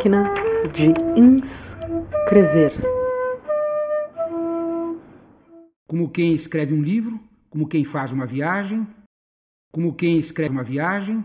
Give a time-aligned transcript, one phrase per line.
[0.00, 0.32] Máquina
[0.72, 2.72] de inscrever.
[5.86, 7.20] Como quem escreve um livro,
[7.50, 8.86] como quem faz uma viagem,
[9.70, 11.22] como quem escreve uma viagem.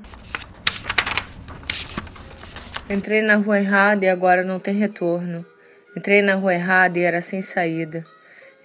[2.89, 5.45] Entrei na rua errada e agora não tem retorno.
[5.95, 8.05] Entrei na rua errada e era sem saída.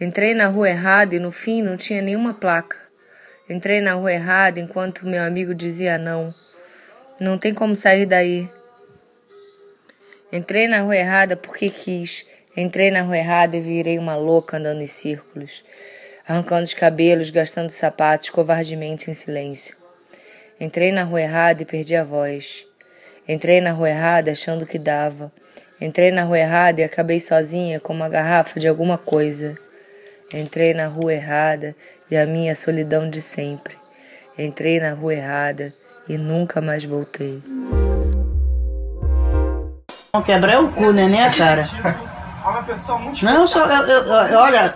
[0.01, 2.77] Entrei na rua errada e no fim não tinha nenhuma placa.
[3.49, 6.35] Entrei na rua errada enquanto meu amigo dizia não.
[7.21, 8.51] Não tem como sair daí.
[10.33, 12.25] Entrei na rua errada porque quis.
[12.57, 15.65] Entrei na rua errada e virei uma louca andando em círculos,
[16.27, 19.77] arrancando os cabelos, gastando sapatos covardemente em silêncio.
[20.61, 22.67] Entrei na rua errada e perdi a voz.
[23.27, 25.33] Entrei na rua errada achando que dava.
[25.81, 29.57] Entrei na rua errada e acabei sozinha com uma garrafa de alguma coisa.
[30.35, 31.75] Entrei na rua errada
[32.11, 33.75] e a minha solidão de sempre.
[34.39, 35.73] Entrei na rua errada
[36.09, 37.43] e nunca mais voltei.
[40.13, 41.71] Não quebrar o cu, né, né, cara?
[43.23, 43.63] Não, eu sou.
[43.63, 44.75] Eu, eu, eu, olha,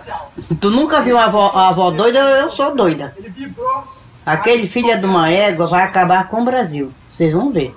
[0.61, 3.13] tu nunca viu a avó, a avó doida, eu sou doida.
[4.25, 6.91] Aquele filho de uma égua vai acabar com o Brasil.
[7.11, 7.75] Vocês vão ver.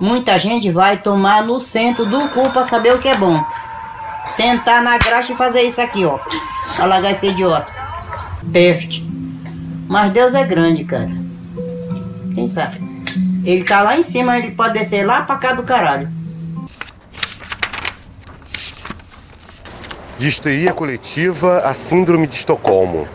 [0.00, 3.44] Muita gente vai tomar no centro do cu pra saber o que é bom.
[4.28, 6.20] Sentar na graxa e fazer isso aqui, ó.
[6.78, 7.72] Alagar esse idiota.
[8.52, 9.04] Peste.
[9.88, 11.10] Mas Deus é grande, cara.
[12.34, 12.80] Quem sabe?
[13.44, 16.17] Ele tá lá em cima, ele pode descer lá pra cá do caralho.
[20.18, 23.06] De histeria coletiva a síndrome de Estocolmo.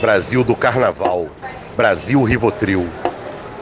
[0.00, 1.28] Brasil do carnaval.
[1.76, 2.88] Brasil Rivotril.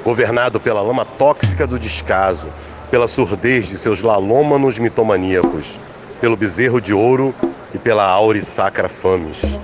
[0.04, 2.46] Governado pela lama tóxica do descaso,
[2.92, 5.80] pela surdez de seus lalômanos mitomaníacos,
[6.20, 7.34] pelo bezerro de ouro
[7.74, 9.58] e pela aure sacra fames.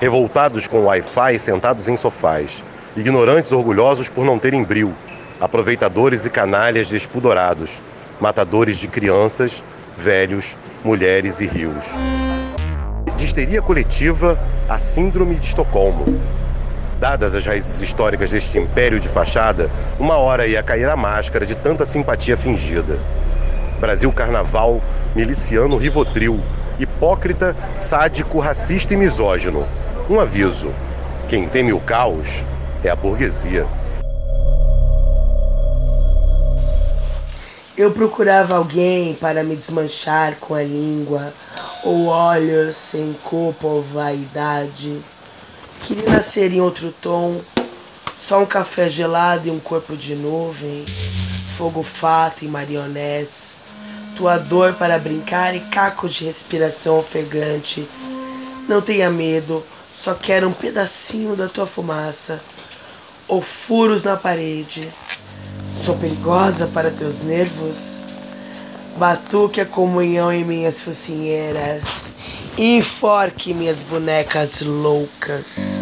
[0.00, 2.64] Revoltados com o Wi-Fi sentados em sofás,
[2.96, 4.92] ignorantes orgulhosos por não terem bril,
[5.40, 7.80] aproveitadores e canalhas despudorados,
[8.20, 9.62] matadores de crianças,
[9.96, 11.94] velhos, mulheres e rios.
[13.28, 16.06] Histeria coletiva, a síndrome de Estocolmo.
[16.98, 21.54] Dadas as raízes históricas deste império de fachada, uma hora ia cair a máscara de
[21.54, 22.98] tanta simpatia fingida.
[23.78, 24.80] Brasil Carnaval,
[25.14, 26.40] miliciano Rivotril,
[26.78, 29.68] hipócrita, sádico, racista e misógino.
[30.08, 30.72] Um aviso:
[31.28, 32.46] quem teme o caos
[32.82, 33.66] é a burguesia.
[37.76, 41.34] Eu procurava alguém para me desmanchar com a língua,
[41.82, 45.02] ou olhos sem culpa ou vaidade.
[45.82, 47.40] Queria nascer em outro tom,
[48.16, 50.84] só um café gelado e um corpo de nuvem,
[51.56, 53.60] fogo fato e marionetes,
[54.16, 57.88] tua dor para brincar e cacos de respiração ofegante.
[58.68, 62.40] Não tenha medo, só quero um pedacinho da tua fumaça,
[63.26, 64.88] ou furos na parede.
[65.84, 67.98] Sou perigosa para teus nervos?
[68.98, 72.12] Batuque a comunhão em minhas focinheiras.
[72.58, 75.76] Enforque minhas bonecas loucas.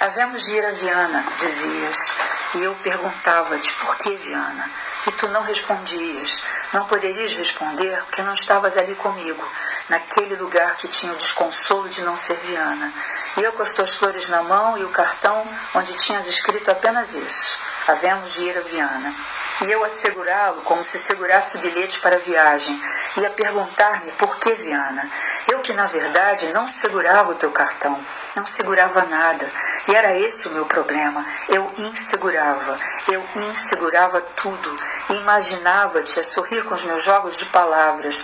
[0.00, 2.12] Havemos de ir a Viana, dizias,
[2.56, 4.68] e eu perguntava-te por que Viana?
[5.06, 6.42] E tu não respondias.
[6.72, 9.42] Não poderias responder porque não estavas ali comigo,
[9.88, 12.92] naquele lugar que tinha o desconsolo de não ser Viana.
[13.36, 17.14] E eu com as tuas flores na mão e o cartão onde tinhas escrito apenas
[17.14, 17.58] isso.
[17.86, 19.14] Havemos de ir a Viana.
[19.62, 22.80] E eu a segurá-lo como se segurasse o bilhete para a viagem,
[23.16, 25.08] e a perguntar-me por que Viana.
[25.46, 27.98] Eu que na verdade não segurava o teu cartão,
[28.34, 29.48] não segurava nada,
[29.86, 31.24] e era esse o meu problema.
[31.48, 32.76] Eu insegurava,
[33.06, 34.76] eu insegurava tudo,
[35.10, 38.20] e imaginava-te a sorrir com os meus jogos de palavras,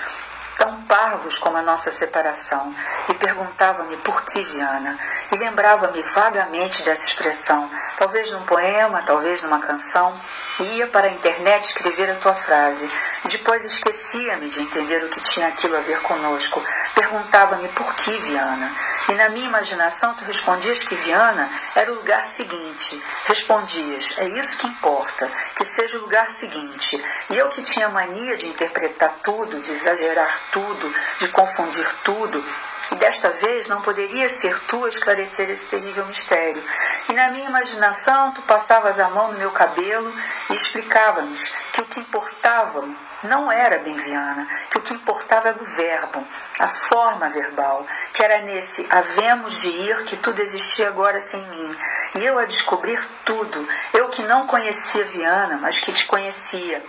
[0.61, 2.75] tão parvos como a nossa separação,
[3.09, 4.99] e perguntava-me por que Viana,
[5.33, 10.15] e lembrava-me vagamente dessa expressão, talvez num poema, talvez numa canção,
[10.59, 12.91] e ia para a internet escrever a tua frase,
[13.25, 16.62] depois esquecia-me de entender o que tinha aquilo a ver conosco,
[16.95, 18.71] perguntava-me por que Viana,
[19.08, 24.58] e na minha imaginação tu respondias que Viana era o lugar seguinte, respondias, é isso
[24.58, 29.61] que importa, que seja o lugar seguinte, e eu que tinha mania de interpretar tudo,
[29.61, 32.44] de exagerar tudo, de confundir tudo,
[32.93, 36.62] e desta vez não poderia ser tu a esclarecer esse terrível mistério.
[37.08, 40.12] E na minha imaginação tu passavas a mão no meu cabelo
[40.50, 42.85] e explicava-nos que o que importava
[43.25, 46.27] não era bem Viana, que o que importava era o verbo,
[46.59, 51.77] a forma verbal, que era nesse havemos de ir que tudo existia agora sem mim.
[52.17, 56.83] E eu a descobrir tudo, eu que não conhecia Viana, mas que te conhecia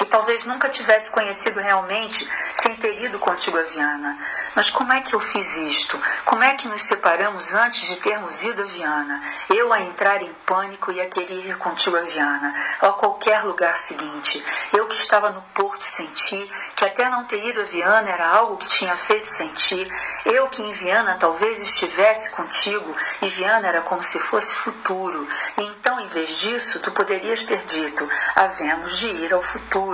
[0.00, 4.18] e talvez nunca tivesse conhecido realmente sem ter ido contigo a Viana.
[4.54, 6.00] Mas como é que eu fiz isto?
[6.24, 9.22] Como é que nos separamos antes de termos ido a Viana?
[9.50, 13.44] Eu a entrar em pânico e a querer ir contigo a Viana, ou a qualquer
[13.44, 14.42] lugar seguinte.
[14.72, 18.56] Eu que estava no porto senti que até não ter ido a Viana era algo
[18.56, 19.86] que tinha feito sentir.
[20.24, 25.28] Eu que em Viana talvez estivesse contigo e Viana era como se fosse futuro.
[25.58, 29.89] E então, em vez disso, tu poderias ter dito: havemos de ir ao futuro.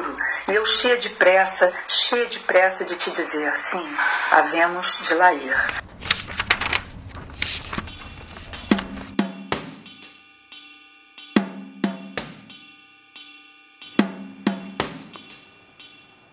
[0.48, 3.84] E eu cheia de pressa, cheia de pressa de te dizer: sim,
[4.30, 5.56] havemos de lá ir.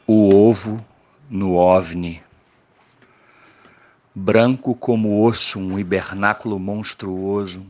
[0.06, 0.86] O ovo
[1.30, 2.22] no ovni.
[4.14, 7.66] Branco como osso, um hibernáculo monstruoso.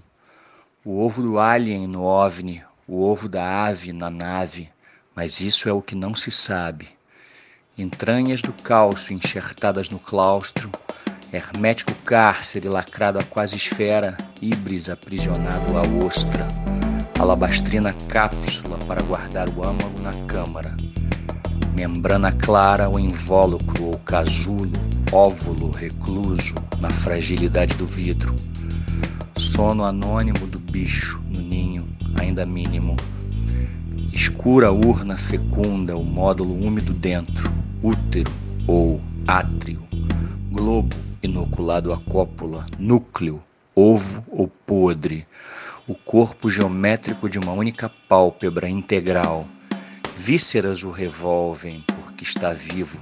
[0.84, 4.73] O ovo do alien no ovni, o ovo da ave na nave.
[5.16, 6.88] Mas isso é o que não se sabe.
[7.78, 10.70] Entranhas do cálcio enxertadas no claustro,
[11.32, 16.48] hermético cárcere lacrado à quase esfera, híbris aprisionado à ostra,
[17.20, 20.76] alabastrina cápsula para guardar o âmago na câmara,
[21.76, 24.72] membrana clara ou invólucro ou casulo,
[25.12, 28.36] óvulo recluso na fragilidade do vidro,
[29.36, 31.88] sono anônimo do bicho no ninho,
[32.20, 32.96] ainda mínimo,
[34.14, 37.52] escura urna fecunda, o módulo úmido dentro,
[37.82, 38.32] útero
[38.68, 39.82] ou átrio,
[40.52, 43.42] globo inoculado à cópula, núcleo,
[43.76, 45.26] ovo ou podre,
[45.88, 49.48] o corpo geométrico de uma única pálpebra integral.
[50.16, 53.00] Vísceras o revolvem porque está vivo.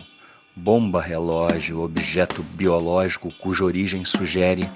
[0.56, 4.70] Bomba relógio, objeto biológico cuja origem sugere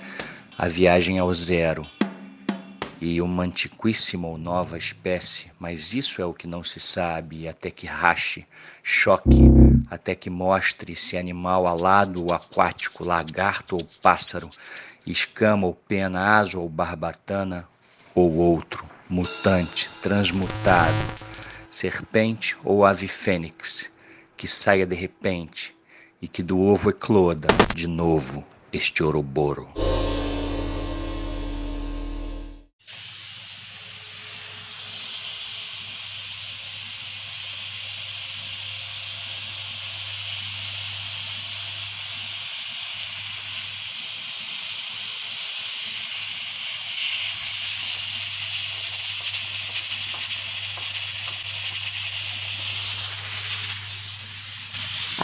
[0.58, 1.82] a viagem ao zero
[3.02, 7.70] e uma antiquíssima ou nova espécie, mas isso é o que não se sabe, até
[7.70, 8.46] que rache,
[8.82, 9.52] choque,
[9.90, 14.50] até que mostre se animal alado ou aquático, lagarto ou pássaro,
[15.06, 17.68] escama ou pena, aso ou barbatana,
[18.14, 20.96] ou outro, mutante, transmutado,
[21.70, 23.92] serpente ou ave fênix,
[24.38, 25.76] que saia de repente
[26.22, 29.70] e que do ovo ecloda de novo este oroboro.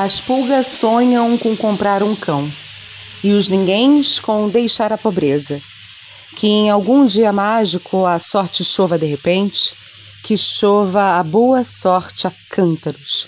[0.03, 2.51] As pulgas sonham com comprar um cão,
[3.23, 5.61] e os ninguéms com deixar a pobreza.
[6.35, 9.71] Que em algum dia mágico a sorte chova de repente,
[10.23, 13.27] que chova a boa sorte a cântaros.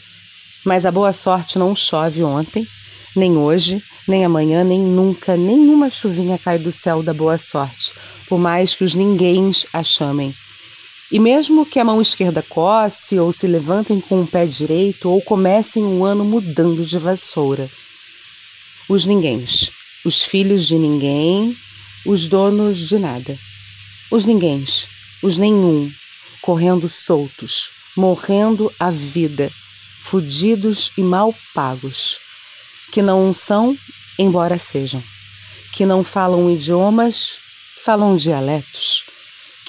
[0.66, 2.68] Mas a boa sorte não chove ontem,
[3.16, 7.92] nem hoje, nem amanhã, nem nunca, nenhuma chuvinha cai do céu da boa sorte,
[8.28, 10.34] por mais que os ninguéms a chamem.
[11.14, 15.22] E mesmo que a mão esquerda coce, ou se levantem com o pé direito, ou
[15.22, 17.70] comecem o ano mudando de vassoura.
[18.90, 19.70] Os ninguéms,
[20.04, 21.56] os filhos de ninguém,
[22.04, 23.38] os donos de nada.
[24.10, 24.88] Os ninguéms,
[25.22, 25.88] os nenhum,
[26.42, 29.52] correndo soltos, morrendo a vida,
[30.02, 32.18] fudidos e mal pagos,
[32.92, 33.78] que não são,
[34.18, 35.04] embora sejam,
[35.74, 37.38] que não falam idiomas,
[37.84, 39.13] falam dialetos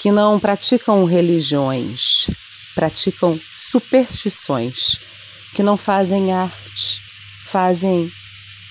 [0.05, 2.27] que não praticam religiões,
[2.75, 4.99] praticam superstições,
[5.55, 7.01] que não fazem arte,
[7.47, 8.13] fazem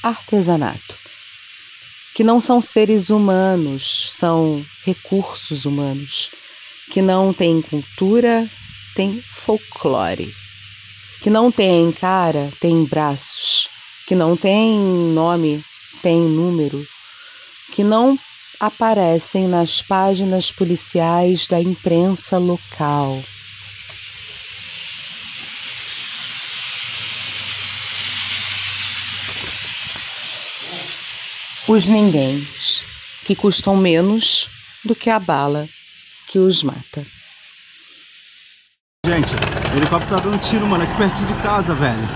[0.04, 0.96] artesanato,
[2.13, 6.30] que não são seres humanos, são recursos humanos,
[6.92, 8.48] que não têm cultura,
[8.94, 10.32] têm folclore,
[11.24, 13.68] que não têm cara, têm braços,
[14.06, 14.78] que não têm
[15.16, 15.66] nome,
[16.04, 16.88] têm número,
[17.72, 18.16] que não
[18.65, 23.22] aparecem nas páginas policiais da imprensa local.
[31.67, 32.84] Os ninguéms,
[33.25, 34.48] que custam menos
[34.86, 35.67] do que a bala
[36.29, 37.05] que os mata.
[39.05, 39.36] Gente,
[39.74, 42.08] o helicóptero tá dando tiro, mano, aqui perto de casa, velho.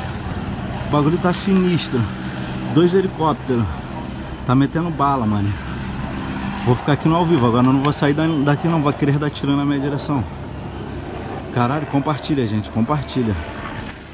[0.88, 2.00] O bagulho tá sinistro.
[2.74, 3.66] Dois helicópteros.
[4.46, 5.67] Tá metendo bala, mano.
[6.68, 9.18] Vou ficar aqui no ao vivo, agora eu não vou sair daqui não, vou querer
[9.18, 10.22] dar tiro na minha direção.
[11.54, 13.34] Caralho, compartilha, gente, compartilha.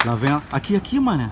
[0.05, 0.39] Lá vem, a...
[0.51, 1.31] aqui, aqui, mano.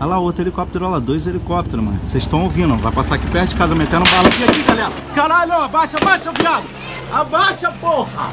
[0.00, 2.00] Olha lá, outro helicóptero, olha lá, dois helicópteros, mano.
[2.04, 4.92] Vocês estão ouvindo, vai passar aqui perto de casa, metendo bala aqui, aqui, galera.
[5.14, 6.64] Caralho, abaixa, abaixa, viado.
[7.12, 8.30] Abaixa, porra.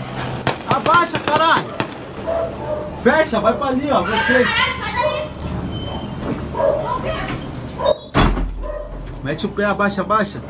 [0.75, 1.65] Abaixa, caralho.
[3.03, 4.47] Fecha, vai pra ali, ó, vocês.
[9.23, 10.41] Mete o pé, abaixa, abaixa.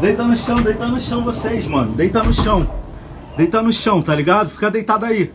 [0.00, 1.94] Deita no chão, deita no chão vocês, mano.
[1.94, 2.70] Deita no chão.
[3.36, 4.50] Deita no chão, tá ligado?
[4.50, 5.32] Fica deitado aí.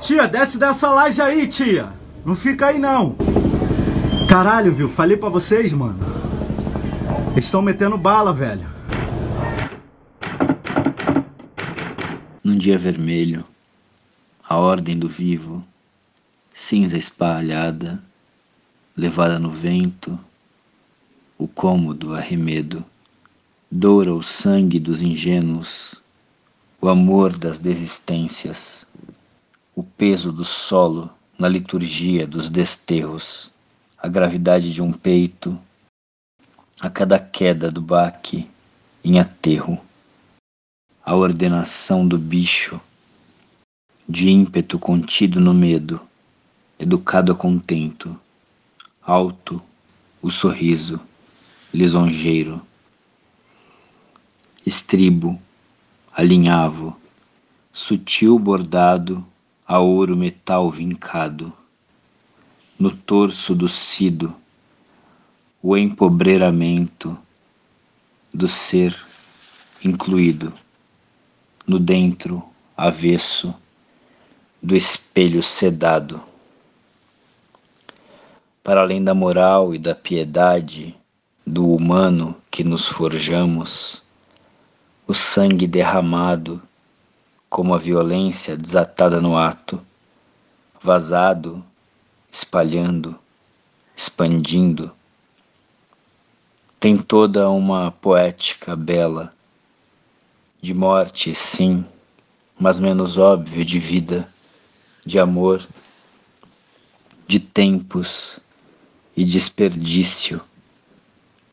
[0.00, 1.88] Tia, desce dessa laje aí, tia.
[2.24, 3.16] Não fica aí não.
[4.28, 4.88] Caralho, viu?
[4.88, 5.98] Falei pra vocês, mano.
[7.32, 8.66] Eles estão metendo bala, velho.
[12.42, 13.44] Num dia vermelho,
[14.48, 15.64] a ordem do vivo,
[16.52, 18.02] cinza espalhada,
[18.96, 20.18] levada no vento,
[21.40, 22.84] o cômodo arremedo,
[23.70, 25.94] doura o sangue dos ingênuos,
[26.78, 28.84] o amor das desistências,
[29.74, 33.50] o peso do solo na liturgia dos desterros,
[33.96, 35.58] a gravidade de um peito,
[36.78, 38.46] a cada queda do baque
[39.02, 39.80] em aterro,
[41.02, 42.78] a ordenação do bicho,
[44.06, 46.02] de ímpeto contido no medo,
[46.78, 48.14] educado a contento,
[49.00, 49.62] alto
[50.20, 51.00] o sorriso
[51.72, 52.60] lisonjeiro,
[54.66, 55.40] estribo,
[56.12, 56.96] alinhavo,
[57.72, 59.24] sutil bordado
[59.66, 61.52] a ouro metal vincado,
[62.76, 64.34] no torso do cido,
[65.62, 67.16] o empobreiramento
[68.34, 68.96] do ser
[69.84, 70.52] incluído,
[71.64, 72.42] no dentro
[72.76, 73.54] avesso
[74.60, 76.20] do espelho sedado.
[78.62, 80.96] Para além da moral e da piedade,
[81.50, 84.04] do humano que nos forjamos,
[85.04, 86.62] o sangue derramado
[87.48, 89.84] como a violência desatada no ato,
[90.80, 91.64] vazado,
[92.30, 93.18] espalhando,
[93.96, 94.92] expandindo,
[96.78, 99.34] tem toda uma poética bela,
[100.62, 101.84] de morte, sim,
[102.56, 104.28] mas menos óbvio de vida,
[105.04, 105.66] de amor,
[107.26, 108.38] de tempos
[109.16, 110.40] e desperdício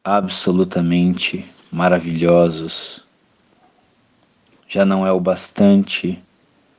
[0.07, 3.03] absolutamente maravilhosos.
[4.65, 6.17] Já não é o bastante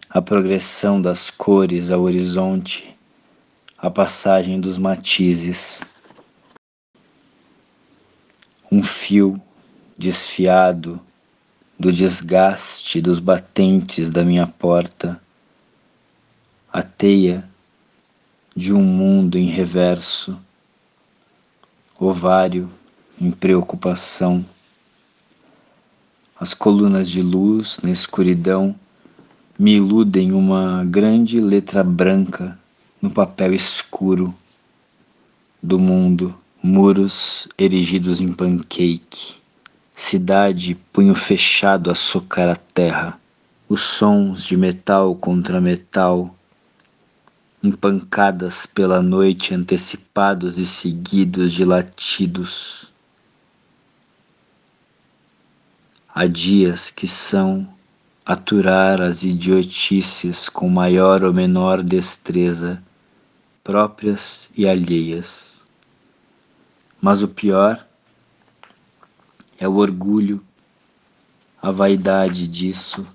[0.08, 2.96] a progressão das cores ao horizonte,
[3.76, 5.82] a passagem dos matizes.
[8.72, 9.38] Um fio
[9.98, 10.98] desfiado
[11.78, 15.20] do desgaste dos batentes da minha porta,
[16.72, 17.46] a teia
[18.56, 20.40] de um mundo em reverso,
[22.00, 22.70] ovário
[23.20, 24.44] em preocupação.
[26.38, 28.74] As colunas de luz na escuridão
[29.58, 32.56] me iludem uma grande letra branca
[33.02, 34.32] no papel escuro
[35.60, 36.32] do mundo,
[36.62, 39.36] muros erigidos em pancake,
[39.92, 43.18] cidade punho fechado a socar a terra,
[43.68, 46.32] os sons de metal contra metal,
[47.60, 52.87] empancadas pela noite antecipados e seguidos de latidos
[56.20, 57.72] Há dias que são
[58.26, 62.82] aturar as idiotices com maior ou menor destreza,
[63.62, 65.62] próprias e alheias.
[67.00, 67.86] Mas o pior
[69.60, 70.42] é o orgulho,
[71.62, 73.06] a vaidade disso.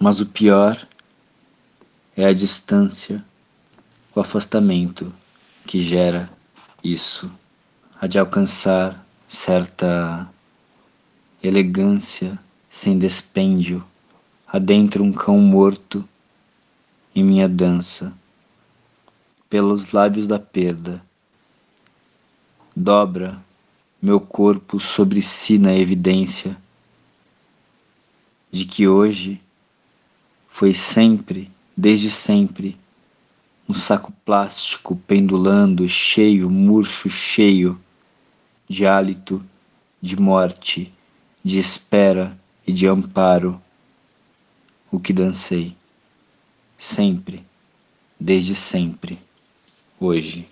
[0.00, 0.88] Mas o pior
[2.16, 3.24] é a distância,
[4.12, 5.14] o afastamento
[5.64, 6.28] que gera
[6.82, 7.30] isso,
[8.00, 10.28] a de alcançar certa
[11.42, 12.38] elegância
[12.68, 13.84] sem despêndio,
[14.46, 16.06] adentro um cão morto
[17.14, 18.12] em minha dança,
[19.48, 21.02] pelos lábios da perda.
[22.74, 23.40] Dobra
[24.02, 26.56] meu corpo sobre si na evidência
[28.50, 29.40] de que hoje
[30.48, 32.76] foi sempre, desde sempre,
[33.68, 37.80] um saco plástico pendulando, cheio, murcho, cheio
[38.74, 39.40] de hálito,
[40.02, 40.92] de morte,
[41.44, 43.62] de espera e de amparo,
[44.90, 45.76] o que dancei,
[46.76, 47.44] sempre,
[48.18, 49.16] desde sempre,
[50.00, 50.48] hoje.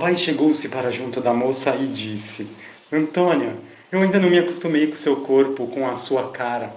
[0.00, 2.46] Rapaz chegou-se para junto da moça e disse:
[2.90, 3.54] Antônia,
[3.92, 6.74] eu ainda não me acostumei com seu corpo, com a sua cara.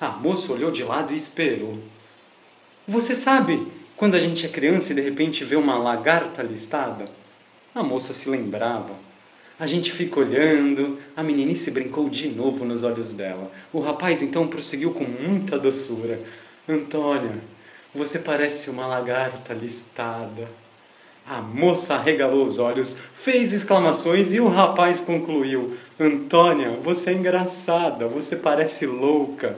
[0.00, 1.76] A moça olhou de lado e esperou.
[2.86, 7.06] Você sabe quando a gente é criança e de repente vê uma lagarta listada?
[7.74, 8.94] A moça se lembrava.
[9.58, 13.50] A gente fica olhando, a meninice brincou de novo nos olhos dela.
[13.72, 16.20] O rapaz então prosseguiu com muita doçura:
[16.68, 17.34] Antônia,
[17.92, 20.69] você parece uma lagarta listada.
[21.30, 28.08] A moça arregalou os olhos, fez exclamações e o rapaz concluiu: Antônia, você é engraçada,
[28.08, 29.56] você parece louca.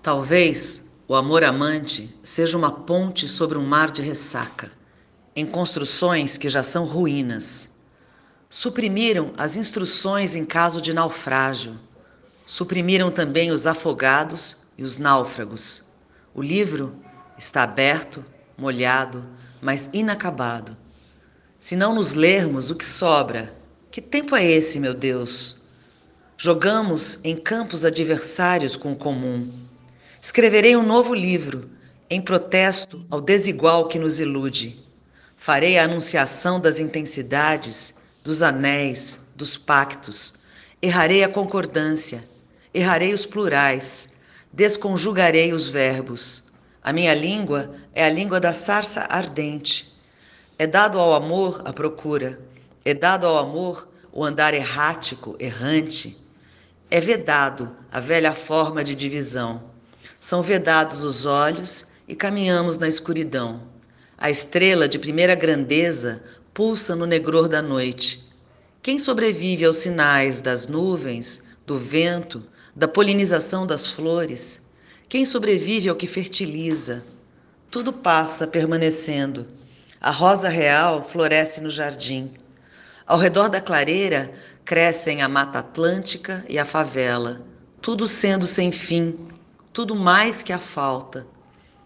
[0.00, 4.70] Talvez o amor amante seja uma ponte sobre um mar de ressaca,
[5.34, 7.80] em construções que já são ruínas.
[8.48, 11.74] Suprimiram as instruções em caso de naufrágio.
[12.46, 15.84] Suprimiram também os afogados e os náufragos.
[16.32, 17.04] O livro
[17.38, 18.24] Está aberto,
[18.56, 19.22] molhado,
[19.60, 20.74] mas inacabado.
[21.60, 23.52] Se não nos lermos, o que sobra?
[23.90, 25.60] Que tempo é esse, meu Deus?
[26.38, 29.50] Jogamos em campos adversários com o comum.
[30.20, 31.68] Escreverei um novo livro,
[32.08, 34.80] em protesto ao desigual que nos ilude.
[35.36, 40.32] Farei a anunciação das intensidades, dos anéis, dos pactos.
[40.80, 42.24] Errarei a concordância,
[42.72, 44.14] errarei os plurais,
[44.52, 46.45] desconjugarei os verbos
[46.86, 49.92] a minha língua é a língua da sarça ardente.
[50.56, 52.38] É dado ao amor a procura,
[52.84, 56.16] é dado ao amor o andar errático, errante.
[56.88, 59.64] É vedado a velha forma de divisão.
[60.20, 63.62] São vedados os olhos e caminhamos na escuridão.
[64.16, 66.22] A estrela de primeira grandeza
[66.54, 68.28] pulsa no negror da noite.
[68.80, 72.44] Quem sobrevive aos sinais das nuvens, do vento,
[72.76, 74.65] da polinização das flores?
[75.08, 77.04] Quem sobrevive ao que fertiliza?
[77.70, 79.46] Tudo passa permanecendo.
[80.00, 82.34] A rosa real floresce no jardim.
[83.06, 87.46] Ao redor da clareira crescem a mata atlântica e a favela,
[87.80, 89.16] tudo sendo sem fim,
[89.72, 91.24] tudo mais que a falta.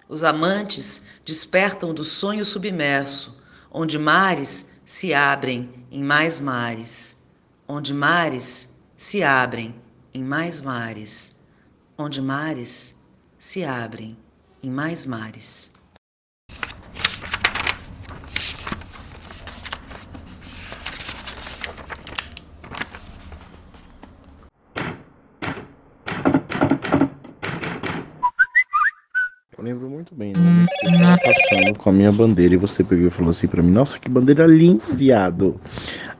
[0.08, 3.38] Os amantes despertam do sonho submerso,
[3.70, 7.22] onde mares se abrem em mais mares,
[7.68, 9.74] onde mares se abrem
[10.14, 11.36] em mais mares,
[11.98, 12.98] onde mares
[13.40, 14.14] se abrem
[14.62, 15.72] em mais mares.
[29.56, 30.66] Eu lembro muito bem, né?
[30.82, 33.70] Eu tava passando com a minha bandeira e você pegou e falou assim pra mim:
[33.70, 35.58] Nossa, que bandeira linda, viado.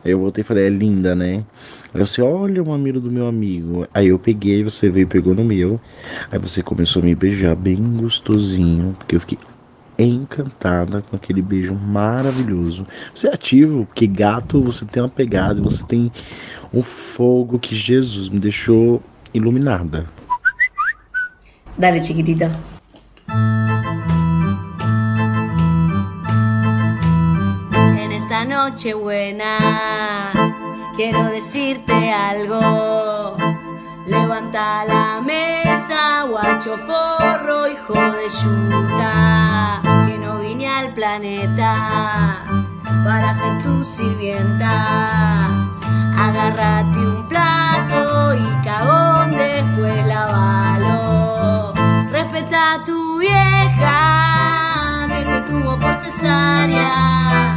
[0.05, 1.45] Aí eu voltei e falei: É linda, né?
[1.93, 3.87] Aí você, olha o mamilo do meu amigo.
[3.93, 5.81] Aí eu peguei, você veio e pegou no meu.
[6.31, 9.39] Aí você começou a me beijar bem gostosinho, porque eu fiquei
[9.99, 12.87] encantada com aquele beijo maravilhoso.
[13.15, 16.11] Você é ativo, porque gato você tem uma pegada, você tem
[16.73, 19.03] um fogo que Jesus me deixou
[19.35, 20.07] iluminada.
[21.77, 22.51] Dale, chiquitita.
[28.41, 30.31] Esta noche buena
[30.97, 33.37] quiero decirte algo.
[34.07, 42.39] Levanta la mesa, guacho forro, hijo de yuta, que no vine al planeta
[43.05, 45.45] para ser tu sirvienta.
[46.19, 51.75] Agárrate un plato y cagón después lavalo.
[52.11, 57.50] Respeta a tu vieja que te tuvo por cesárea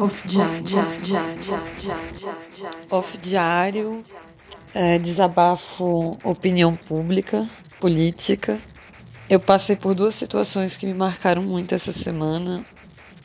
[0.00, 0.80] Off diário.
[2.90, 4.04] Off diário.
[4.72, 7.48] É, desabafo opinião pública,
[7.80, 8.58] política.
[9.28, 12.64] Eu passei por duas situações que me marcaram muito essa semana.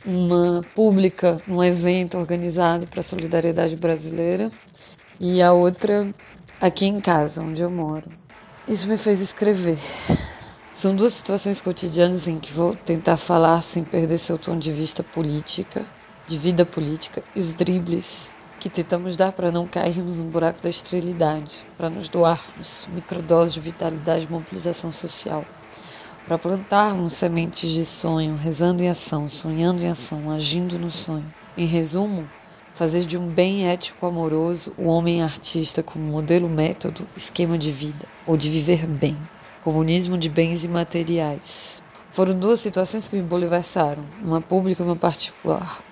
[0.04, 4.50] Uma pública, num evento organizado para a solidariedade brasileira,
[5.20, 6.12] e a outra
[6.60, 8.10] aqui em casa, onde eu moro.
[8.68, 9.78] Isso me fez escrever.
[10.72, 15.02] São duas situações cotidianas em que vou tentar falar sem perder seu tom de vista
[15.02, 15.86] política,
[16.26, 20.70] de vida política e os dribles que tentamos dar para não cairmos no buraco da
[20.70, 25.44] esterilidade, para nos doarmos microdoses de vitalidade e mobilização social,
[26.26, 31.32] para plantarmos sementes de sonho, rezando em ação, sonhando em ação, agindo no sonho.
[31.56, 32.28] Em resumo,
[32.72, 38.06] fazer de um bem ético amoroso o homem artista como modelo método, esquema de vida,
[38.26, 39.16] ou de viver bem,
[39.62, 41.82] comunismo de bens imateriais.
[42.10, 45.82] Foram duas situações que me boliversaram, uma pública e uma particular.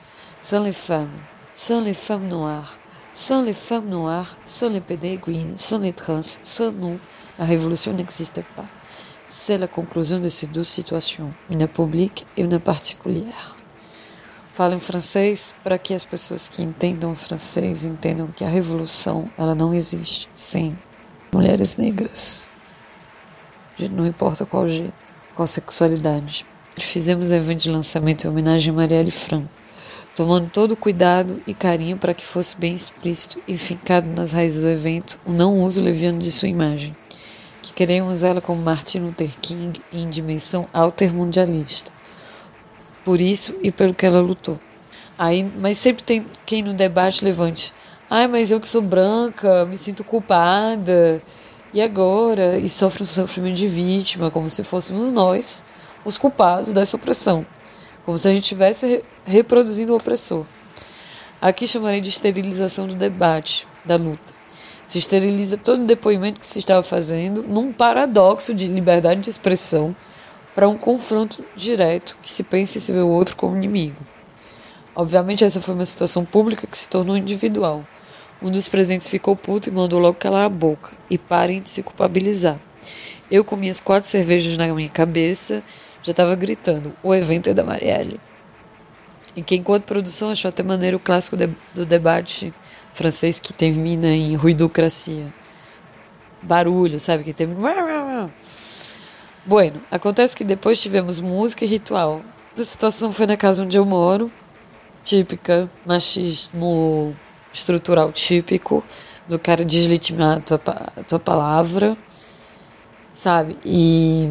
[0.41, 2.77] Femmes, sans les femmes noires,
[3.13, 6.99] sans les femmes noires, sans les pédéguines, sans les trans, sans nous,
[7.39, 8.67] la révolution n'existe pas.
[9.25, 13.57] C'est la conclusion de ces deux situations, une publique et une particulière.
[14.53, 19.55] Falo em francês para que as pessoas que entendam francês entendam que a revolução ela
[19.55, 20.79] não existe sem
[21.33, 22.49] mulheres negras.
[23.91, 24.93] Não importa qual gênero,
[25.35, 26.47] qual sexualidade.
[26.79, 29.49] Fizemos evento de lançamento em homenagem a Marielle Franco,
[30.15, 34.63] tomando todo o cuidado e carinho para que fosse bem explícito e fincado nas raízes
[34.63, 36.97] do evento o não uso leviano de sua imagem
[37.65, 41.91] que queremos ela como Martin Luther King em dimensão altermundialista.
[43.05, 44.61] Por isso e pelo que ela lutou.
[45.19, 47.73] Aí, mas sempre tem quem no debate levante:
[48.11, 51.23] ai, mas eu que sou branca, me sinto culpada,
[51.73, 52.59] e agora?
[52.59, 55.65] E sofre um sofrimento de vítima, como se fôssemos nós
[56.05, 57.47] os culpados dessa opressão,
[58.05, 60.45] como se a gente estivesse re reproduzindo o opressor.
[61.41, 64.35] Aqui chamarei de esterilização do debate, da luta.
[64.87, 69.97] Se esteriliza todo o depoimento que se estava fazendo num paradoxo de liberdade de expressão
[70.55, 73.97] para um confronto direto que se pensa e se vê o outro como inimigo.
[74.95, 77.85] Obviamente, essa foi uma situação pública que se tornou individual.
[78.41, 81.83] Um dos presentes ficou puto e mandou logo calar a boca e parem de se
[81.83, 82.61] culpabilizar.
[83.31, 85.65] Eu, com minhas quatro cervejas na minha cabeça,
[86.05, 88.21] já estava gritando: o evento é da Marielle.
[89.35, 92.55] E que, enquanto produção, achou até maneiro o clássico de, do debate
[92.93, 95.27] francês que termina em ruidocracia.
[96.41, 97.25] Barulho, sabe?
[97.25, 98.31] Que termina.
[99.45, 102.23] Bueno, acontece que depois tivemos música e ritual.
[102.57, 104.31] A situação foi na casa onde eu moro,
[105.03, 107.17] típica, machismo
[107.53, 108.85] estrutural típico,
[109.27, 110.61] do cara deslegitimar a tua,
[110.97, 111.97] a tua palavra,
[113.13, 113.59] sabe?
[113.65, 114.29] E.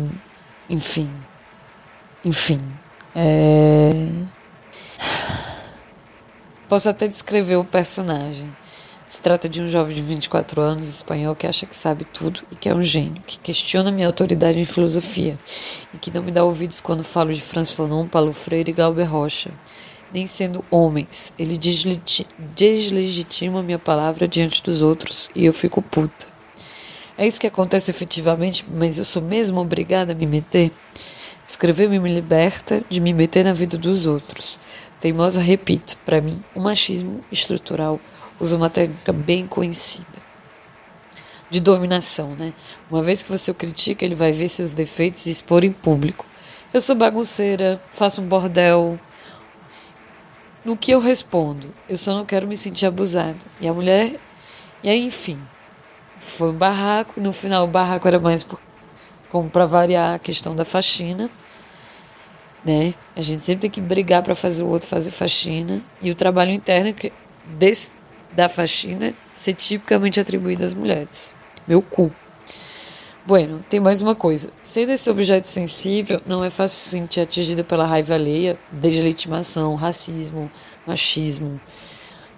[0.70, 1.23] Enfim.
[2.26, 2.60] Enfim.
[3.16, 3.92] É.
[6.68, 8.50] Posso até descrever o personagem.
[9.06, 12.56] Se trata de um jovem de 24 anos, espanhol, que acha que sabe tudo e
[12.56, 15.38] que é um gênio, que questiona minha autoridade em filosofia
[15.94, 19.04] e que não me dá ouvidos quando falo de Franz Fanon, Paulo Freire e Glauber
[19.04, 19.52] Rocha.
[20.12, 21.60] Nem sendo homens, ele
[22.56, 26.26] deslegitima minha palavra diante dos outros e eu fico puta.
[27.16, 30.72] É isso que acontece efetivamente, mas eu sou mesmo obrigada a me meter?
[31.46, 34.60] Escrever me liberta de me meter na vida dos outros.
[35.00, 38.00] Teimosa, repito, para mim, o machismo estrutural
[38.40, 40.24] usa uma técnica bem conhecida
[41.54, 42.52] de dominação, né?
[42.90, 46.26] Uma vez que você o critica, ele vai ver seus defeitos e expor em público.
[46.74, 49.00] Eu sou bagunceira, faço um bordel.
[50.66, 51.72] No que eu respondo?
[51.88, 53.38] Eu só não quero me sentir abusada.
[53.62, 54.20] E a mulher.
[54.82, 55.40] E aí, enfim.
[56.18, 57.22] Foi um barraco.
[57.22, 58.60] No final, o barraco era mais por...
[59.34, 61.30] como para variar a questão da faxina
[62.64, 62.94] né?
[63.16, 66.52] A gente sempre tem que brigar para fazer o outro fazer faxina e o trabalho
[66.52, 66.96] interno
[67.46, 67.92] desse,
[68.32, 71.36] da faxina ser tipicamente atribuído às mulheres.
[71.68, 72.12] Meu cu.
[73.26, 74.50] Bueno, tem mais uma coisa.
[74.62, 80.52] Sendo esse objeto sensível, não é fácil se sentir atingida pela raiva alheia, deslegitimação, racismo,
[80.86, 81.60] machismo.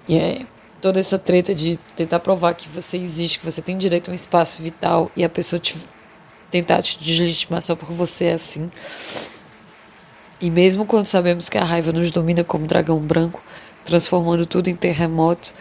[0.08, 0.40] E é
[0.80, 4.16] toda essa treta de tentar provar que você existe, que você tem direito a um
[4.16, 5.76] espaço vital e a pessoa te
[6.56, 8.72] tentar te deslegitimar só porque você é assim.
[10.40, 13.44] E mesmo quando sabemos que a raiva nos domina como dragão branco,
[13.84, 15.54] transformando tudo em terremoto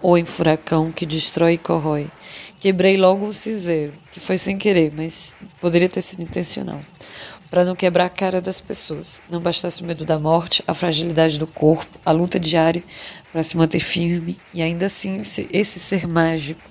[0.00, 2.08] ou em furacão que destrói e corrói,
[2.60, 6.80] quebrei logo um cinzeiro, que foi sem querer, mas poderia ter sido intencional,
[7.50, 9.20] para não quebrar a cara das pessoas.
[9.28, 12.84] Não bastasse o medo da morte, a fragilidade do corpo, a luta diária
[13.32, 16.62] para se manter firme e ainda assim esse, ser mágico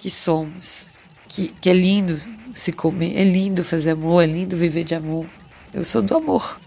[0.00, 0.88] que somos,
[1.28, 2.18] que, que é lindo
[2.50, 5.26] se comer, é lindo fazer amor, é lindo viver de amor.
[5.72, 6.58] Eu sou do amor.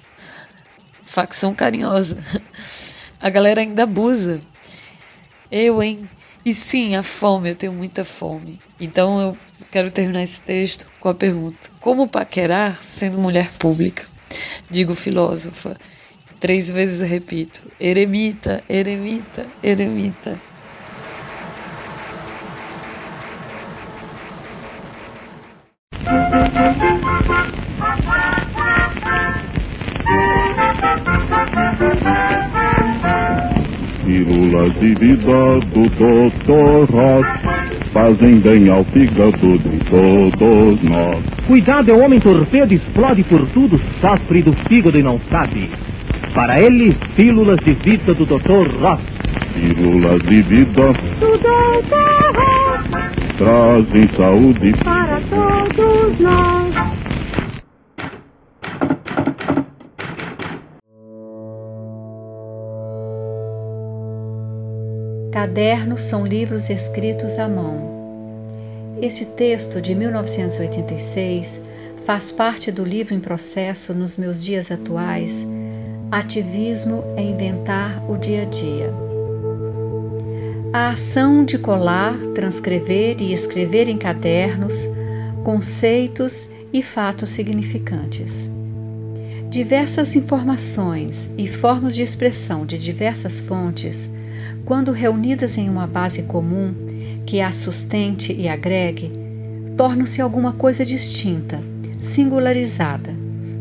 [1.03, 2.17] Facção carinhosa.
[3.19, 4.41] A galera ainda abusa.
[5.51, 6.07] Eu, hein?
[6.45, 8.59] E sim, a fome, eu tenho muita fome.
[8.79, 9.37] Então eu
[9.69, 14.05] quero terminar esse texto com a pergunta: Como paquerar sendo mulher pública?
[14.69, 15.77] Digo filósofa.
[16.39, 20.41] Três vezes repito: eremita, eremita, eremita.
[34.41, 36.91] Pílulas de vida do Dr.
[36.91, 37.27] Ross
[37.93, 41.23] fazem bem ao fígado de todos nós.
[41.45, 45.69] Cuidado, é o homem torpedo, explode por tudo, sofre do fígado e não sabe.
[46.33, 48.67] Para ele, Pílulas de Vida do Dr.
[48.81, 48.99] Ross.
[49.53, 50.87] Pílulas de vida
[51.19, 51.91] do Dr.
[52.35, 52.89] Ross.
[53.37, 57.00] Trazem saúde para todos nós.
[65.31, 68.97] Cadernos são livros escritos à mão.
[69.01, 71.61] Este texto de 1986
[72.05, 75.47] faz parte do livro em processo nos meus dias atuais,
[76.11, 78.93] Ativismo é Inventar o Dia a Dia.
[80.73, 84.89] A ação de colar, transcrever e escrever em cadernos
[85.45, 88.51] conceitos e fatos significantes.
[89.49, 94.09] Diversas informações e formas de expressão de diversas fontes,
[94.65, 96.73] quando reunidas em uma base comum,
[97.25, 99.11] que a sustente e agregue,
[99.77, 101.59] tornam-se alguma coisa distinta,
[102.01, 103.13] singularizada,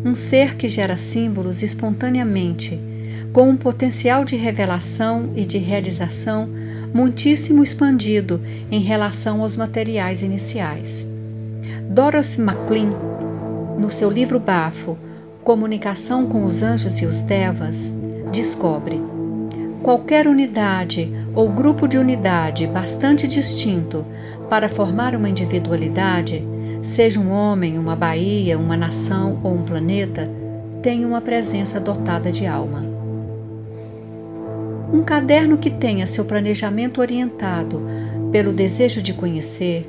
[0.05, 2.81] um ser que gera símbolos espontaneamente,
[3.33, 6.49] com um potencial de revelação e de realização
[6.93, 11.07] muitíssimo expandido em relação aos materiais iniciais.
[11.89, 12.91] Dorothy MacLean,
[13.79, 14.99] no seu livro Bafo,
[15.45, 17.77] Comunicação com os Anjos e os Devas,
[18.31, 19.01] descobre
[19.83, 24.05] qualquer unidade ou grupo de unidade bastante distinto
[24.49, 26.43] para formar uma individualidade,
[26.83, 30.29] seja um homem, uma baía, uma nação ou um planeta,
[30.83, 32.85] tem uma presença dotada de alma.
[34.93, 37.81] Um caderno que tenha seu planejamento orientado
[38.33, 39.89] pelo desejo de conhecer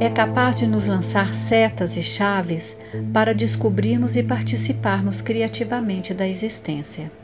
[0.00, 2.76] é capaz de nos lançar setas e chaves
[3.12, 7.21] para descobrirmos e participarmos criativamente da existência.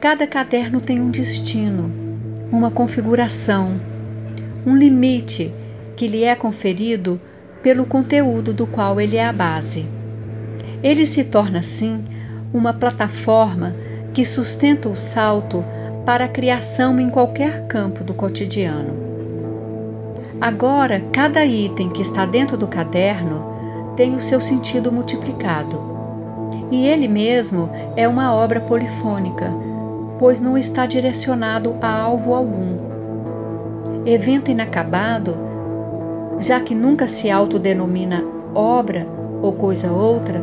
[0.00, 1.90] Cada caderno tem um destino,
[2.52, 3.80] uma configuração,
[4.64, 5.52] um limite
[5.96, 7.20] que lhe é conferido
[7.64, 9.84] pelo conteúdo do qual ele é a base.
[10.84, 12.04] Ele se torna, assim,
[12.54, 13.74] uma plataforma
[14.14, 15.64] que sustenta o salto
[16.06, 18.94] para a criação em qualquer campo do cotidiano.
[20.40, 23.44] Agora, cada item que está dentro do caderno
[23.96, 25.82] tem o seu sentido multiplicado.
[26.70, 29.66] E ele mesmo é uma obra polifônica
[30.18, 32.76] pois não está direcionado a alvo algum.
[34.04, 35.36] Evento inacabado,
[36.40, 39.06] já que nunca se autodenomina obra
[39.40, 40.42] ou coisa outra,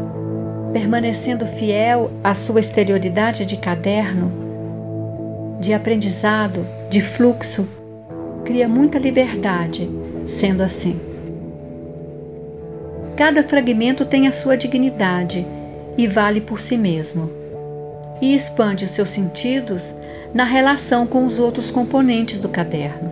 [0.72, 4.32] permanecendo fiel à sua exterioridade de caderno,
[5.60, 7.68] de aprendizado, de fluxo,
[8.44, 9.90] cria muita liberdade,
[10.28, 11.00] sendo assim.
[13.16, 15.46] Cada fragmento tem a sua dignidade
[15.98, 17.45] e vale por si mesmo
[18.22, 19.96] e expande os seus sentidos
[20.34, 23.12] na relação com os outros componentes do caderno.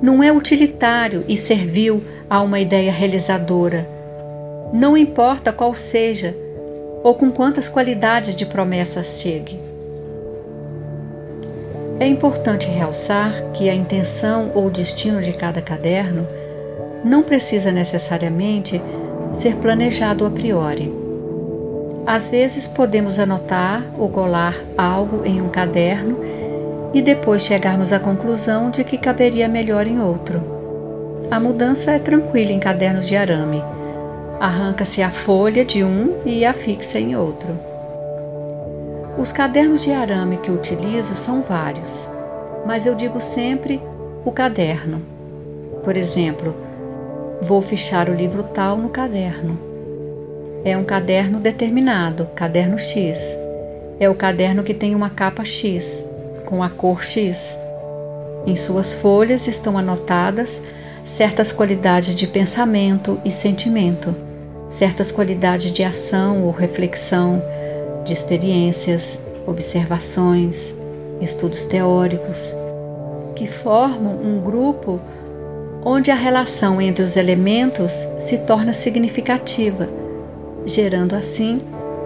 [0.00, 3.88] Não é utilitário e servil a uma ideia realizadora,
[4.72, 6.34] não importa qual seja
[7.04, 9.60] ou com quantas qualidades de promessas chegue.
[12.00, 16.26] É importante realçar que a intenção ou destino de cada caderno
[17.04, 18.82] não precisa necessariamente
[19.34, 21.01] ser planejado a priori.
[22.06, 26.18] Às vezes podemos anotar ou colar algo em um caderno
[26.92, 30.42] e depois chegarmos à conclusão de que caberia melhor em outro.
[31.30, 33.62] A mudança é tranquila em cadernos de arame.
[34.40, 37.56] Arranca-se a folha de um e a fixa em outro.
[39.16, 42.10] Os cadernos de arame que utilizo são vários,
[42.66, 43.80] mas eu digo sempre
[44.24, 45.00] o caderno.
[45.84, 46.52] Por exemplo,
[47.40, 49.71] vou fichar o livro tal no caderno
[50.64, 53.18] é um caderno determinado, caderno X.
[53.98, 56.04] É o caderno que tem uma capa X,
[56.46, 57.58] com a cor X.
[58.46, 60.60] Em suas folhas estão anotadas
[61.04, 64.14] certas qualidades de pensamento e sentimento,
[64.70, 67.42] certas qualidades de ação ou reflexão,
[68.04, 70.72] de experiências, observações,
[71.20, 72.54] estudos teóricos,
[73.34, 75.00] que formam um grupo
[75.84, 80.01] onde a relação entre os elementos se torna significativa
[80.66, 81.60] gerando assim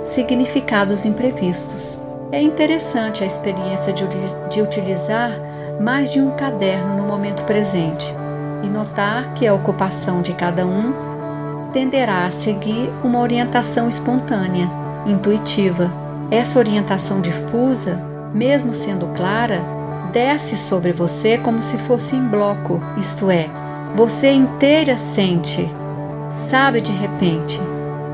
[0.06, 2.00] significados imprevistos.
[2.32, 4.04] É interessante a experiência de,
[4.50, 5.30] de, utilizar
[5.80, 8.14] mais de um caderno no momento presente
[8.62, 10.92] e notar que a ocupação de cada um
[11.72, 14.68] tenderá a seguir uma orientação espontânea,
[15.06, 15.92] intuitiva.
[16.30, 18.02] Essa orientação difusa,
[18.34, 19.60] mesmo sendo clara,
[20.12, 23.48] desce sobre você como se fosse em bloco, isto é,
[23.94, 25.70] você inteira sente,
[26.30, 27.60] sabe de repente,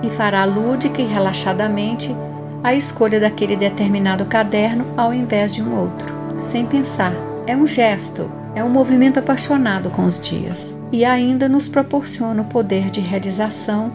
[0.03, 2.15] e fará lúdica e relaxadamente
[2.63, 6.13] a escolha daquele determinado caderno ao invés de um outro,
[6.43, 7.13] sem pensar.
[7.47, 12.47] É um gesto, é um movimento apaixonado com os dias e ainda nos proporciona o
[12.47, 13.93] poder de realização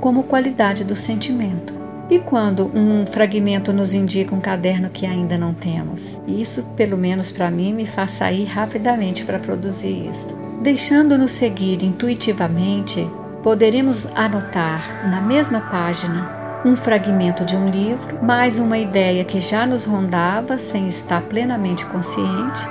[0.00, 1.72] como qualidade do sentimento.
[2.10, 6.20] E quando um fragmento nos indica um caderno que ainda não temos?
[6.26, 10.36] Isso, pelo menos para mim, me faz sair rapidamente para produzir isso.
[10.62, 13.08] Deixando-nos seguir intuitivamente,
[13.44, 19.66] poderemos anotar na mesma página um fragmento de um livro, mais uma ideia que já
[19.66, 22.66] nos rondava sem estar plenamente consciente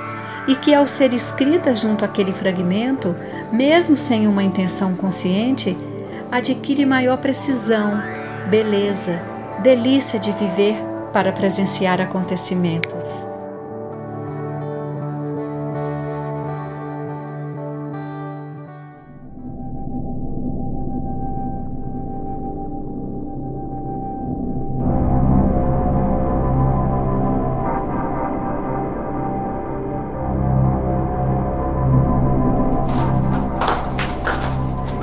[0.48, 3.16] e que, ao ser escrita junto àquele fragmento,
[3.52, 5.78] mesmo sem uma intenção consciente,
[6.32, 8.02] adquire maior precisão,
[8.50, 9.22] beleza,
[9.62, 10.76] delícia de viver
[11.14, 13.23] para presenciar acontecimentos.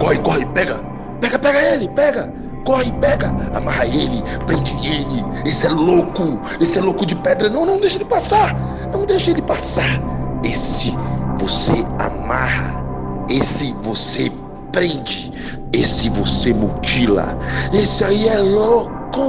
[0.00, 0.80] Corre, corre, pega!
[1.20, 2.32] Pega, pega ele, pega!
[2.64, 3.28] Corre, pega!
[3.54, 5.22] Amarra ele, prende ele.
[5.44, 7.50] Esse é louco, esse é louco de pedra.
[7.50, 8.56] Não, não deixa ele passar.
[8.92, 10.00] Não deixa ele passar.
[10.42, 10.96] Esse
[11.36, 12.82] você amarra.
[13.28, 14.32] Esse você
[14.72, 15.30] prende.
[15.74, 17.36] Esse você mutila.
[17.70, 19.20] Esse aí é louco.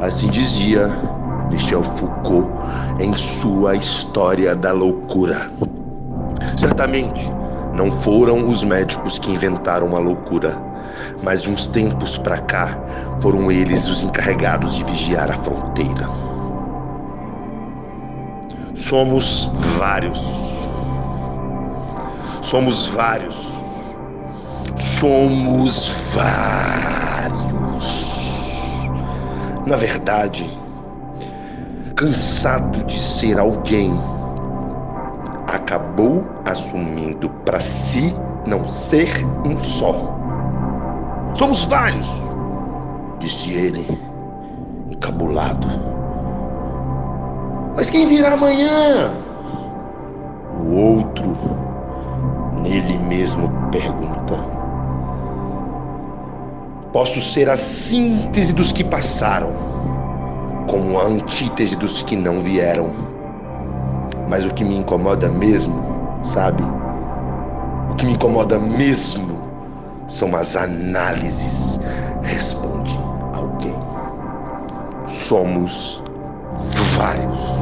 [0.00, 0.88] Assim dizia
[1.50, 2.48] Michel Foucault
[3.00, 5.50] em sua História da Loucura.
[6.56, 7.30] Certamente,
[7.74, 10.56] não foram os médicos que inventaram a loucura,
[11.22, 12.78] mas de uns tempos para cá
[13.20, 16.08] foram eles os encarregados de vigiar a fronteira.
[18.74, 20.68] Somos vários.
[22.42, 23.64] Somos vários.
[24.76, 27.04] Somos vários.
[29.66, 30.48] Na verdade,
[31.96, 33.98] cansado de ser alguém
[35.54, 38.14] acabou assumindo para si
[38.46, 39.08] não ser
[39.46, 39.94] um só.
[41.34, 42.06] Somos vários,
[43.18, 43.86] disse ele,
[44.90, 45.66] encabulado.
[47.76, 49.14] Mas quem virá amanhã?
[50.66, 51.36] O outro,
[52.60, 54.42] nele mesmo, pergunta.
[56.92, 59.52] Posso ser a síntese dos que passaram,
[60.68, 63.13] como a antítese dos que não vieram
[64.28, 65.84] mas o que me incomoda mesmo,
[66.22, 66.62] sabe?
[67.90, 69.38] O que me incomoda mesmo
[70.06, 71.80] são as análises.
[72.22, 72.98] Responde
[73.32, 73.78] alguém.
[75.06, 76.02] Somos
[76.96, 77.54] vários.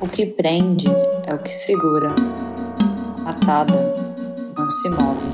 [0.00, 0.86] O que prende
[1.26, 2.14] é o que segura
[3.34, 3.94] atada,
[4.56, 5.26] não se move.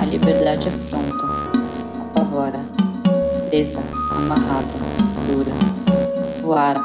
[0.00, 1.26] A liberdade afronta,
[2.00, 2.60] apavora,
[3.48, 4.74] presa, amarrada,
[5.26, 5.52] dura.
[6.44, 6.76] O ar,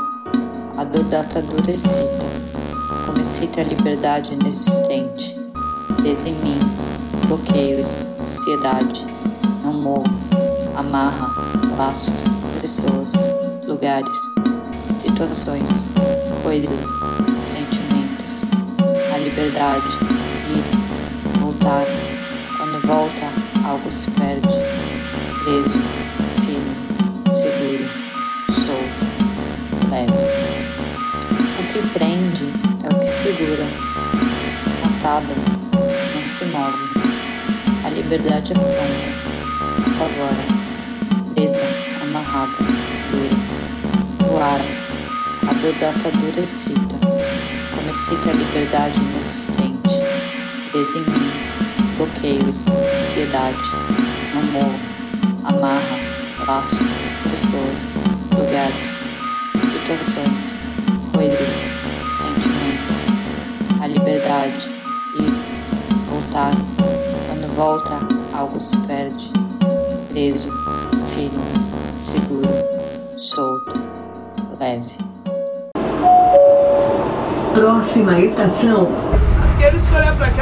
[0.77, 2.25] a dor da atadura excita,
[3.05, 5.37] como excita a liberdade inexistente.
[5.97, 6.59] Presa em mim,
[7.27, 7.87] bloqueios,
[8.21, 9.05] ansiedade,
[9.63, 10.09] não movo,
[10.75, 11.29] amarra,
[11.77, 12.13] laços,
[12.59, 13.11] pessoas,
[13.67, 14.17] lugares,
[14.71, 15.89] situações,
[16.43, 16.83] coisas,
[17.43, 18.41] sentimentos.
[19.13, 20.10] A liberdade
[21.61, 21.85] voltar.
[22.57, 23.25] Quando volta,
[23.65, 24.47] algo se perde.
[25.43, 25.79] Preso,
[26.45, 26.75] firme,
[27.33, 27.89] seguro,
[28.65, 30.11] solto, leve.
[31.59, 32.53] O que prende
[32.83, 33.65] é o que segura.
[34.99, 35.33] Atada,
[36.13, 36.91] não se move.
[37.85, 39.09] A liberdade é pronta,
[39.95, 40.45] apavora,
[41.33, 41.65] presa,
[42.03, 42.57] amarrada,
[43.11, 44.31] dura.
[44.31, 44.61] O ar,
[45.49, 46.95] a dor da atadura excita,
[47.75, 49.21] como excita a liberdade mim,
[52.01, 52.65] bloqueios,
[52.99, 53.57] ansiedade,
[54.51, 54.73] morro,
[55.43, 55.97] amarra,
[56.47, 56.79] laços,
[57.29, 57.77] pessoas,
[58.31, 58.99] lugares,
[59.71, 60.57] situações,
[61.13, 61.53] coisas,
[62.17, 64.67] sentimentos, a liberdade,
[65.19, 65.31] ir,
[66.09, 66.53] voltar,
[67.27, 67.99] quando volta,
[68.33, 69.31] algo se perde,
[70.09, 70.49] preso,
[71.13, 71.53] firme,
[72.01, 72.49] seguro,
[73.15, 73.79] solto,
[74.59, 74.95] leve.
[77.53, 78.87] Próxima estação.
[79.53, 80.40] Aqueles que olhar para cá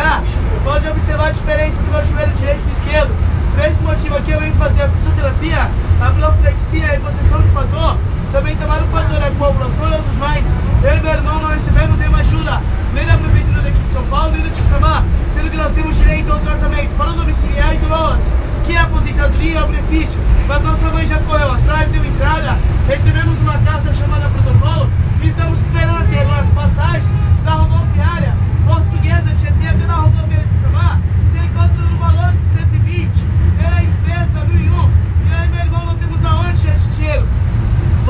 [0.79, 3.11] pode observar a diferença do meu joelho direito e esquerdo.
[3.53, 5.69] Por esse motivo aqui eu venho fazer a fisioterapia,
[5.99, 7.97] a proflexia e a reposição de fator,
[8.31, 10.49] também tomar o fator da coagulação e outros mais.
[10.81, 12.61] Eu e meu irmão não recebemos nenhuma ajuda,
[12.93, 15.03] nem da prefeitura daqui de São Paulo, nem do Tixamar,
[15.33, 18.23] sendo que nós temos direito ao tratamento, fora domiciliar e do LOAS,
[18.65, 20.19] que é aposentadoria e o benefício.
[20.47, 22.57] Mas nossa mãe já correu atrás, deu entrada,
[22.87, 24.89] recebemos uma carta chamada protocolo
[25.21, 27.11] e estamos esperando ter as passagens
[27.43, 28.33] da rodoviária
[28.69, 33.09] portuguesa de até na rodovia de Samar, você encontra no valor de 120,
[33.57, 34.89] pela empresa 1001.
[35.27, 35.79] E aí, meu irmão,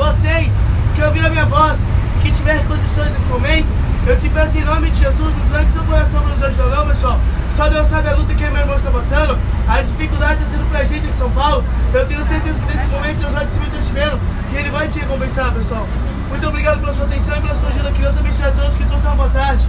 [0.00, 1.84] não temos da onde esse
[2.16, 2.34] dinheiro.
[2.34, 3.66] tiver condições nesse momento,
[4.06, 6.86] eu te peço em nome de Jesus, não tranque seu coração para nos ajudar não,
[6.86, 7.20] pessoal.
[7.56, 9.38] Só Deus sabe a luta que meu irmão está passando,
[9.68, 11.64] a dificuldade está sendo pra gente em São Paulo.
[11.92, 14.20] Eu tenho certeza que nesse momento Deus vai te vendo
[14.52, 15.86] e Ele vai te recompensar, pessoal.
[16.28, 17.92] Muito obrigado pela sua atenção e pela sua ajuda.
[17.92, 19.68] Que Deus abençoe a todos, que todos tenham uma boa tarde.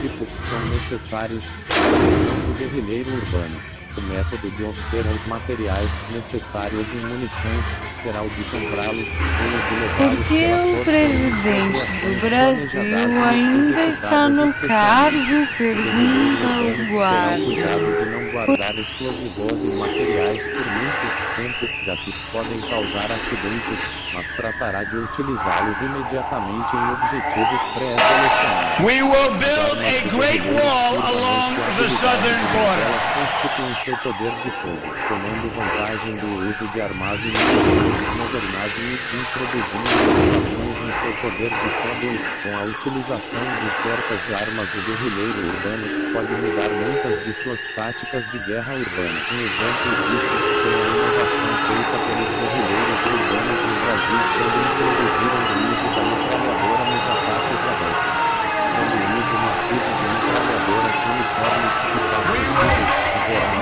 [0.00, 3.81] que são necessários para a do guerrilheiro urbano.
[3.94, 7.64] O método de obter os materiais necessários e munições
[8.02, 14.52] será o de comprá-los e levá-los Por que o presidente do Brasil ainda está no
[14.66, 15.46] cargo?
[15.58, 16.48] Pergunta
[16.82, 17.44] o guarda.
[17.44, 23.78] cuidado de não guardar explosivos e materiais por muito tempo, já que podem causar acidentes,
[24.14, 28.86] mas tratará de utilizá-los imediatamente em objetivos pré-selecionados.
[28.86, 33.02] We will build a great wall along the southern border.
[33.82, 34.78] Seu poder de fogo,
[35.10, 37.34] tomando vantagem do uso de armazenes
[38.14, 42.14] modernados e introduzindo inovações em seu poder de fogo
[42.46, 48.22] com a utilização de certas armas o guerrilheiro urbano pode mudar muitas de suas táticas
[48.30, 49.18] de guerra urbana.
[49.18, 50.30] Um exemplo disso
[50.62, 56.84] foi a inovação feita pelos guerrilheiros urbanos no Brasil quando introduziram o uso da metralhadora
[56.86, 58.14] nos ataques abertos.
[58.78, 63.61] Quando o uso massivo de metralhadoras uniformes e pacíficos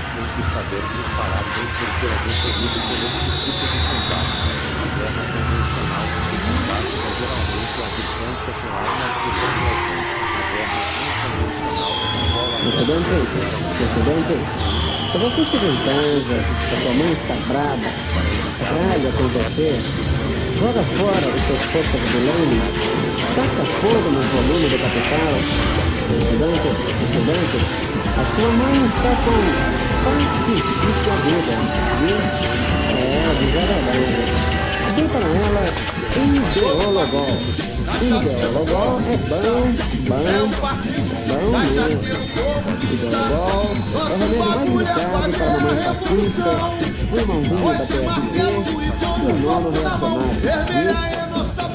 [0.31, 4.39] que saber disparar bem porque é deferido por este tipo de combate.
[4.71, 9.99] A guerra convencional se combate geralmente à distância com armas de formulação.
[10.31, 13.29] A guerra inconvencional enrola Precedentes,
[13.75, 14.55] precedentes.
[15.11, 17.89] Se você chega em casa, a sua mãe está brava,
[18.71, 19.69] ralha com você,
[20.55, 22.63] joga fora os seus copos de lama,
[23.35, 25.35] taca fogo no volume do capital.
[26.11, 26.71] Estudante,
[27.03, 27.57] estudante,
[28.11, 31.55] a sua mãe está com pacifique a vida?
[32.91, 34.31] É, desagradável.
[35.11, 35.65] Para ela
[36.51, 37.31] ideologol.
[38.01, 39.69] Ideologol é bom, bom,
[40.07, 40.55] bom mesmo.
[42.91, 44.65] Ideologol é o remédio
[45.11, 46.51] mais indicado para a mamãe pacífica,
[47.11, 48.75] o irmãozinho da PSP
[49.17, 51.21] e o nono reacionário.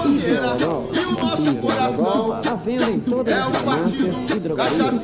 [0.06, 0.90] Ideologol,
[1.40, 4.94] ideologol, à venda em todas as farmácias e drogarias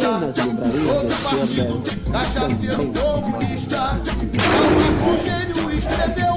[0.00, 4.00] nas livrarias outro partido, cachaceiro comunista.
[5.00, 6.33] Ao gênio escreveu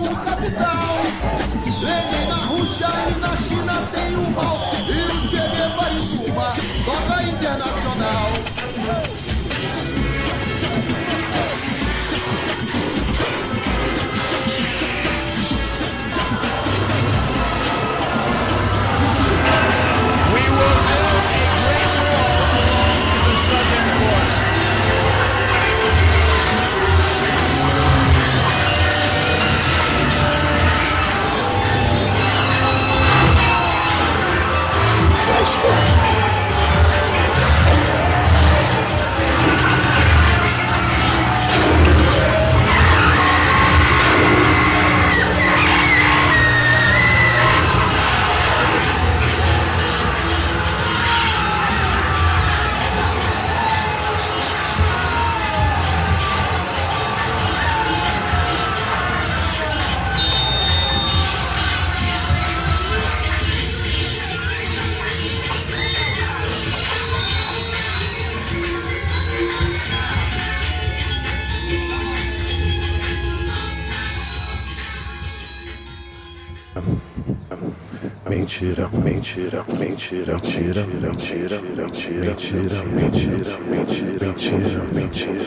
[80.10, 85.47] mentira, mentira, mentira, mentira, mentira, mentira, mentira, mentira, mentira,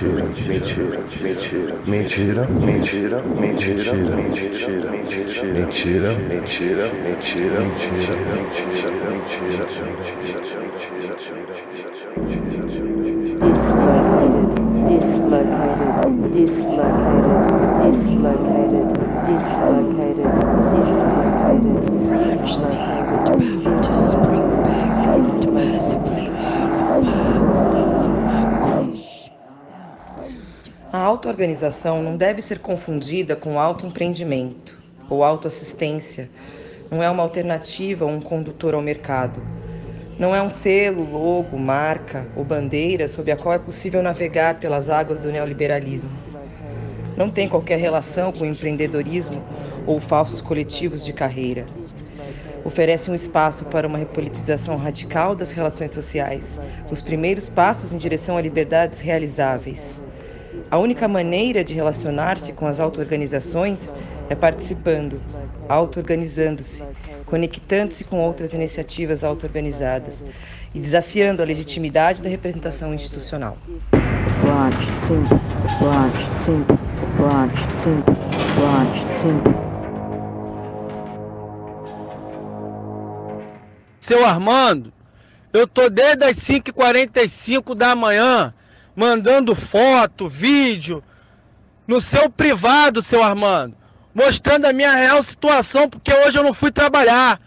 [0.00, 0.16] from
[18.22, 19.93] my crush.
[30.92, 34.78] A auto-organização não deve ser confundida com autoempreendimento
[35.08, 36.28] ou autoassistência.
[36.90, 39.42] Não é uma alternativa ou um condutor ao mercado.
[40.18, 44.90] Não é um selo, logo, marca ou bandeira sob a qual é possível navegar pelas
[44.90, 46.10] águas do neoliberalismo.
[47.16, 49.42] Não tem qualquer relação com o empreendedorismo
[49.86, 51.64] ou falsos coletivos de carreira.
[52.64, 58.38] Oferece um espaço para uma repolitização radical das relações sociais, os primeiros passos em direção
[58.38, 60.02] a liberdades realizáveis.
[60.70, 65.20] A única maneira de relacionar-se com as auto-organizações é participando,
[65.68, 66.82] auto-organizando-se,
[67.26, 70.24] conectando-se com outras iniciativas auto-organizadas
[70.74, 73.58] e desafiando a legitimidade da representação institucional.
[73.92, 75.28] Watch, think,
[75.84, 76.66] watch, think,
[77.20, 79.73] watch, think,
[84.04, 84.92] Seu Armando,
[85.50, 88.52] eu tô desde as 5h45 da manhã
[88.94, 91.02] mandando foto, vídeo
[91.86, 93.74] no seu privado, seu Armando,
[94.14, 97.40] mostrando a minha real situação, porque hoje eu não fui trabalhar.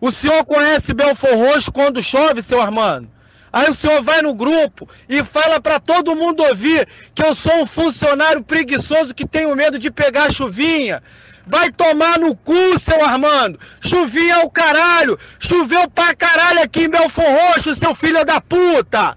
[0.00, 3.06] O senhor conhece Belfor Roxo quando chove, seu Armando?
[3.52, 7.60] Aí o senhor vai no grupo e fala para todo mundo ouvir que eu sou
[7.60, 11.02] um funcionário preguiçoso que tenho medo de pegar chuvinha.
[11.50, 13.58] Vai tomar no cu, seu Armando.
[13.80, 15.18] Chuvinha é o caralho.
[15.40, 19.16] Choveu pra caralho aqui em Belfor Roxo, seu filho da puta.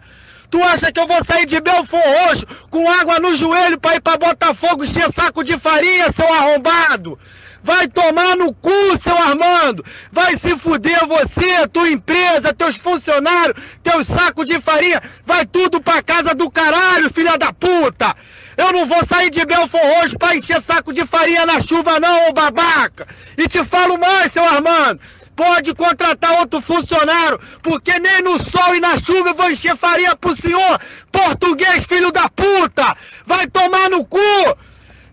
[0.50, 4.02] Tu acha que eu vou sair de Belfor Roxo com água no joelho pra ir
[4.02, 7.20] pra Botafogo encher saco de farinha, seu arrombado?
[7.62, 9.86] Vai tomar no cu, seu Armando!
[10.12, 15.02] Vai se fuder você, tua empresa, teus funcionários, teus sacos de farinha!
[15.26, 18.16] Vai tudo pra casa do caralho, filha da puta!
[18.56, 22.30] Eu não vou sair de Belfor Roxo pra encher saco de farinha na chuva não,
[22.30, 23.08] ô babaca!
[23.38, 25.00] E te falo mais, seu Armando!
[25.36, 30.16] Pode contratar outro funcionário, porque nem no sol e na chuva eu vou encher farinha
[30.16, 30.80] pro senhor!
[31.12, 32.96] Português, filho da puta!
[33.26, 34.20] Vai tomar no cu!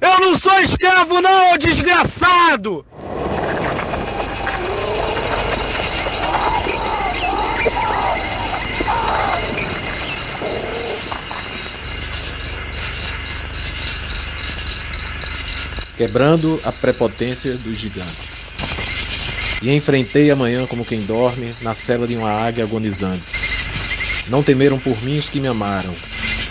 [0.01, 2.85] Eu não sou escravo não, ô desgraçado!
[16.01, 18.43] Quebrando a prepotência dos gigantes.
[19.61, 23.27] E enfrentei amanhã como quem dorme na cela de uma águia agonizante.
[24.27, 25.95] Não temeram por mim os que me amaram.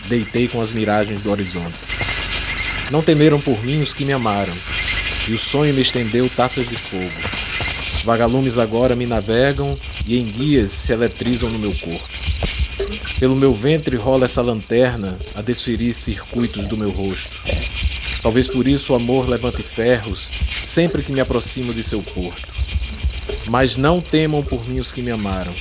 [0.08, 1.80] Deitei com as miragens do horizonte.
[2.92, 4.56] Não temeram por mim os que me amaram,
[5.28, 7.10] e o sonho me estendeu taças de fogo.
[8.06, 9.76] Vagalumes agora me navegam
[10.06, 12.08] e em guias se eletrizam no meu corpo.
[13.20, 17.36] Pelo meu ventre rola essa lanterna a desferir circuitos do meu rosto.
[18.22, 20.30] Talvez por isso o amor levante ferros
[20.64, 22.48] sempre que me aproximo de seu porto.
[23.48, 25.54] Mas não temam por mim os que me amaram.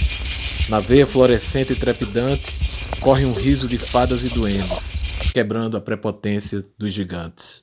[0.69, 2.57] Na veia florescente e trepidante
[3.01, 4.99] corre um riso de fadas e duendes
[5.33, 7.63] quebrando a prepotência dos gigantes.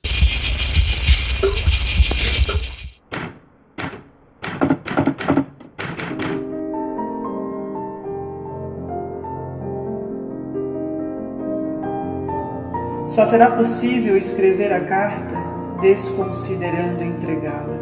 [13.16, 15.36] Só será possível escrever a carta
[15.80, 17.78] desconsiderando entregá-la.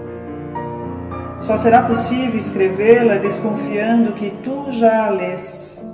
[1.41, 5.85] Só será possível escrevê-la desconfiando que tu já a lês,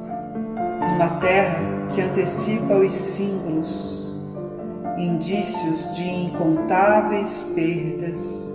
[0.79, 4.15] numa terra que antecipa os símbolos,
[4.99, 8.53] indícios de incontáveis perdas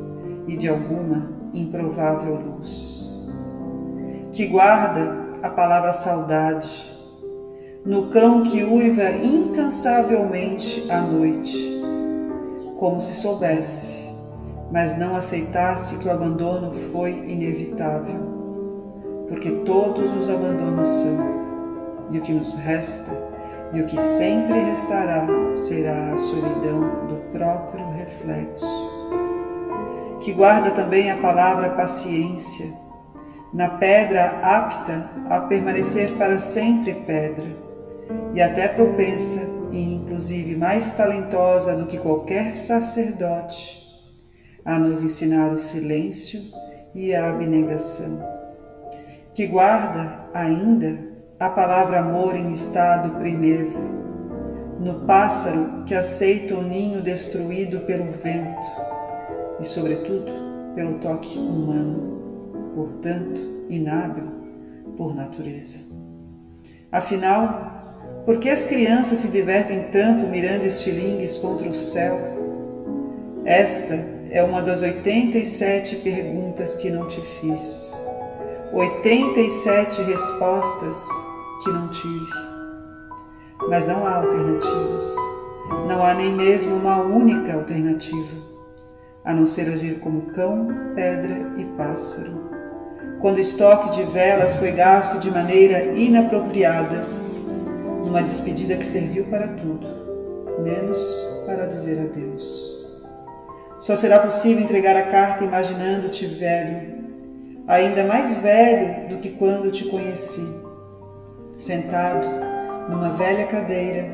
[0.47, 3.11] e de alguma improvável luz,
[4.31, 6.94] que guarda a palavra saudade
[7.85, 11.79] no cão que uiva incansavelmente à noite,
[12.79, 14.09] como se soubesse,
[14.71, 18.19] mas não aceitasse que o abandono foi inevitável,
[19.29, 21.45] porque todos os abandonos são,
[22.09, 23.11] e o que nos resta,
[23.71, 28.65] e o que sempre restará, será a solidão do próprio reflexo.
[30.21, 32.65] Que guarda também a palavra paciência,
[33.53, 37.64] na pedra apta a permanecer para sempre pedra,
[38.33, 39.41] e até propensa
[39.71, 43.83] e inclusive mais talentosa do que qualquer sacerdote
[44.63, 46.41] a nos ensinar o silêncio
[46.93, 48.19] e a abnegação.
[49.33, 50.97] Que guarda ainda
[51.39, 53.79] a palavra amor em estado primevo,
[54.79, 58.61] no pássaro que aceita o ninho destruído pelo vento
[59.59, 60.31] e, sobretudo,
[60.73, 64.23] pelo toque humano, portanto, inábil
[64.97, 65.79] por natureza.
[66.91, 67.74] Afinal,
[68.25, 72.19] por que as crianças se divertem tanto mirando estilingues contra o céu?
[73.45, 77.93] Esta é uma das 87 perguntas que não te fiz.
[78.73, 81.05] 87 respostas
[81.63, 82.33] que não tive.
[83.69, 85.15] Mas não há alternativas.
[85.87, 88.37] Não há nem mesmo uma única alternativa,
[89.23, 92.49] a não ser agir como cão, pedra e pássaro.
[93.19, 97.07] Quando o estoque de velas foi gasto de maneira inapropriada,
[98.05, 99.87] numa despedida que serviu para tudo,
[100.63, 100.99] menos
[101.45, 102.75] para dizer adeus.
[103.79, 106.95] Só será possível entregar a carta imaginando-te velho,
[107.67, 110.45] ainda mais velho do que quando te conheci,
[111.57, 112.25] sentado
[112.89, 114.07] numa velha cadeira,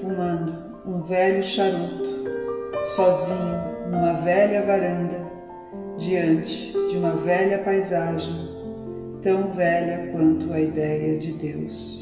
[0.00, 2.24] fumando um velho charuto,
[2.96, 3.60] sozinho
[3.90, 5.30] numa velha varanda,
[5.98, 8.48] diante de uma velha paisagem,
[9.20, 12.01] tão velha quanto a ideia de Deus.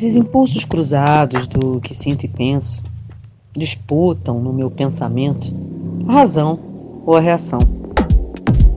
[0.00, 2.82] Esses impulsos cruzados do que sinto e penso
[3.54, 5.54] disputam no meu pensamento
[6.08, 6.58] a razão
[7.04, 7.58] ou a reação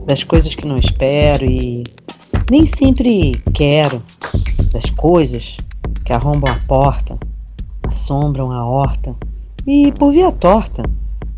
[0.06, 1.82] das coisas que não espero e
[2.50, 4.02] nem sempre quero,
[4.70, 5.56] das coisas
[6.04, 7.18] que arrombam a porta,
[7.84, 9.16] assombram a horta
[9.66, 10.82] e, por via torta,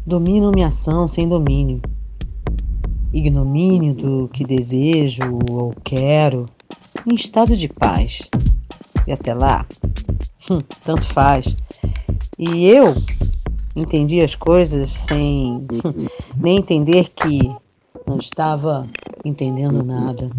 [0.04, 1.80] dominam minha ação sem domínio.
[3.12, 6.44] Ignomínio do que desejo ou quero,
[7.06, 8.28] em estado de paz
[9.06, 9.66] e até lá,
[10.50, 11.54] hum, tanto faz.
[12.38, 12.94] E eu
[13.74, 17.38] entendi as coisas sem hum, nem entender que
[18.06, 18.86] não estava
[19.24, 20.30] entendendo nada.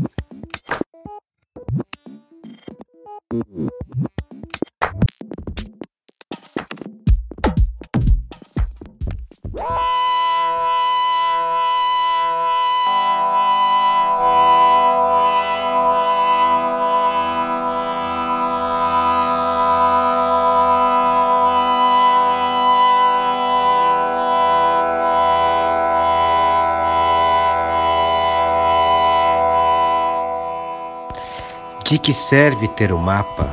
[31.87, 33.47] De que serve ter o mapa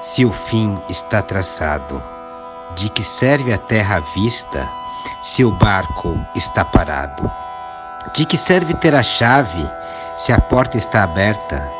[0.00, 2.02] se o fim está traçado?
[2.74, 4.66] De que serve a terra à vista
[5.20, 7.30] se o barco está parado?
[8.14, 9.68] De que serve ter a chave
[10.16, 11.70] se a porta está aberta?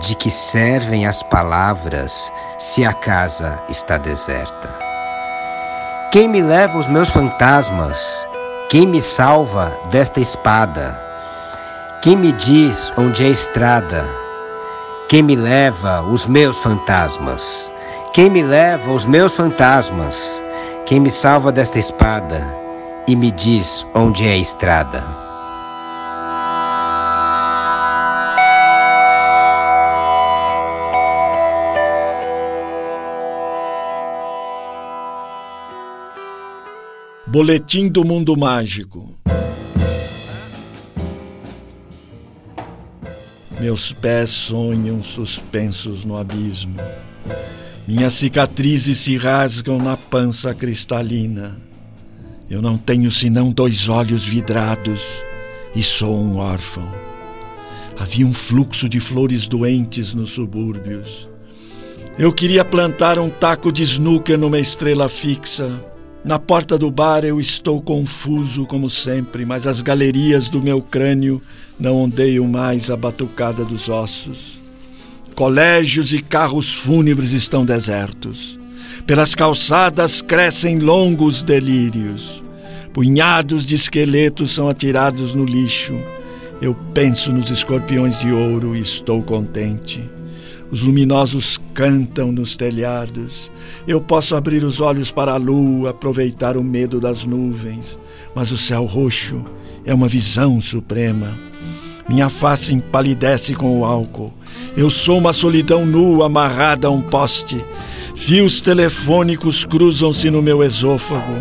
[0.00, 4.74] De que servem as palavras se a casa está deserta?
[6.10, 8.00] Quem me leva os meus fantasmas?
[8.70, 10.98] Quem me salva desta espada?
[12.00, 14.23] Quem me diz onde é a estrada?
[15.06, 17.70] Quem me leva os meus fantasmas?
[18.14, 20.16] Quem me leva os meus fantasmas?
[20.86, 22.42] Quem me salva desta espada
[23.06, 25.04] e me diz onde é a estrada?
[37.26, 39.23] Boletim do Mundo Mágico.
[43.64, 46.76] Meus pés sonham suspensos no abismo.
[47.88, 51.56] Minhas cicatrizes se rasgam na pança cristalina.
[52.50, 55.00] Eu não tenho senão dois olhos vidrados
[55.74, 56.86] e sou um órfão.
[57.98, 61.26] Havia um fluxo de flores doentes nos subúrbios.
[62.18, 65.82] Eu queria plantar um taco de snooker numa estrela fixa.
[66.24, 71.40] Na porta do bar eu estou confuso como sempre, mas as galerias do meu crânio
[71.78, 74.58] não ondeiam mais a batucada dos ossos.
[75.34, 78.56] Colégios e carros fúnebres estão desertos.
[79.06, 82.40] Pelas calçadas crescem longos delírios.
[82.94, 85.94] Punhados de esqueletos são atirados no lixo.
[86.58, 90.13] Eu penso nos escorpiões de ouro e estou contente.
[90.74, 93.48] Os luminosos cantam nos telhados.
[93.86, 97.96] Eu posso abrir os olhos para a lua, aproveitar o medo das nuvens,
[98.34, 99.40] mas o céu roxo
[99.84, 101.28] é uma visão suprema.
[102.08, 104.34] Minha face empalidece com o álcool.
[104.76, 107.64] Eu sou uma solidão nua amarrada a um poste.
[108.16, 111.36] Fios telefônicos cruzam-se no meu esôfago.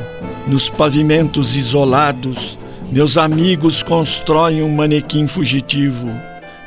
[0.47, 2.55] Nos pavimentos isolados,
[2.91, 6.07] meus amigos constroem um manequim fugitivo.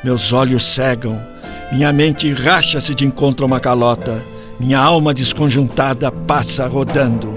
[0.03, 1.36] Meus olhos cegam.
[1.71, 4.23] Minha mente racha-se de encontro a uma calota.
[4.59, 7.35] Minha alma desconjuntada passa rodando.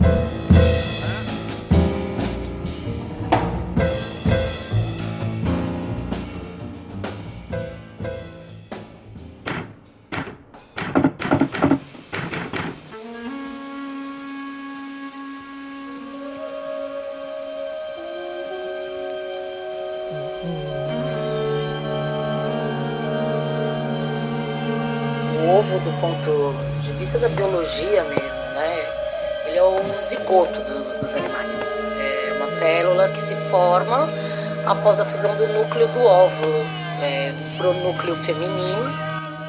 [38.20, 38.92] Feminino,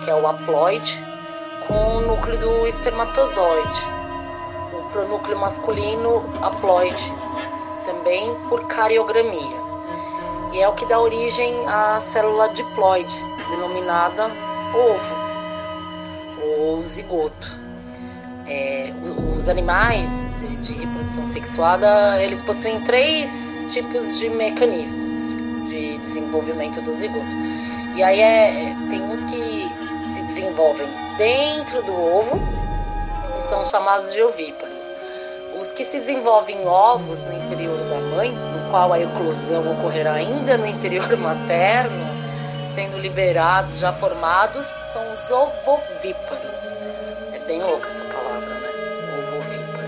[0.04, 1.04] que é o haploide,
[1.68, 3.82] com o núcleo do espermatozoide,
[4.74, 7.14] o pronúcleo masculino haploide,
[7.86, 9.62] também por cariogramia.
[10.54, 13.16] E é o que dá origem à célula diploide,
[13.50, 14.30] denominada
[14.76, 15.16] ovo
[16.42, 17.60] ou zigoto.
[18.48, 18.92] É,
[19.36, 20.10] os animais
[20.40, 25.14] de, de reprodução sexuada, eles possuem três tipos de mecanismos
[25.70, 27.36] de desenvolvimento do zigoto.
[27.94, 29.70] E aí é, tem uns que
[30.06, 30.88] se desenvolvem
[31.18, 32.40] dentro do ovo,
[33.36, 34.88] que são chamados de ovíparos.
[35.60, 40.14] Os que se desenvolvem em ovos no interior da mãe, no qual a eclosão ocorrerá
[40.14, 42.08] ainda no interior materno,
[42.70, 46.78] sendo liberados já formados, são os ovovíparos.
[47.34, 48.70] É bem louca essa palavra, né?
[49.28, 49.88] Ovovíparo.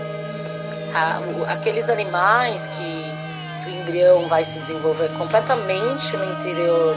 [0.94, 6.94] Ah, aqueles animais que o embrião vai se desenvolver completamente no interior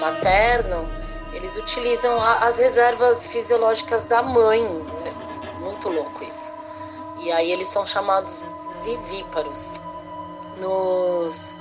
[0.00, 0.88] materno,
[1.32, 4.62] eles utilizam a- as reservas fisiológicas da mãe.
[5.04, 6.52] É muito louco isso.
[7.20, 8.48] E aí eles são chamados
[8.82, 9.64] vivíparos.
[10.58, 11.56] Nos,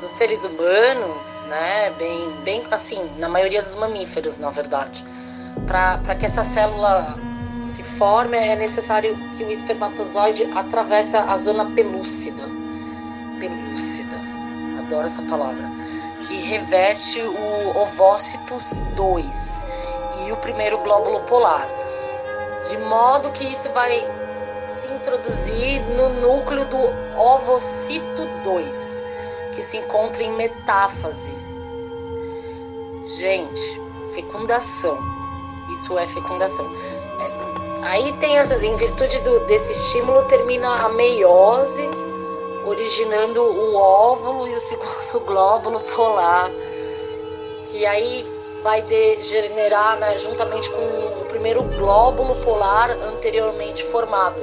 [0.00, 5.04] nos seres humanos, né, bem, bem assim, na maioria dos mamíferos, na verdade,
[5.66, 7.18] para que essa célula
[7.62, 12.42] se forme, é necessário que o espermatozoide atravesse a zona pelúcida.
[13.38, 14.16] Pelúcida,
[14.78, 15.70] adoro essa palavra.
[16.30, 19.66] Que reveste o ovócitos 2
[20.26, 21.68] e o primeiro glóbulo polar.
[22.68, 23.98] De modo que isso vai
[24.68, 29.04] se introduzir no núcleo do ovocito 2,
[29.50, 31.34] que se encontra em metáfase.
[33.08, 33.82] Gente,
[34.14, 34.96] fecundação.
[35.72, 36.64] Isso é fecundação.
[36.64, 41.88] É, aí tem essa, em virtude do, desse estímulo, termina a meiose,
[42.66, 46.50] originando o óvulo e o segundo glóbulo polar,
[47.66, 48.26] que aí
[48.62, 54.42] vai degenerar né, juntamente com o primeiro glóbulo polar anteriormente formado.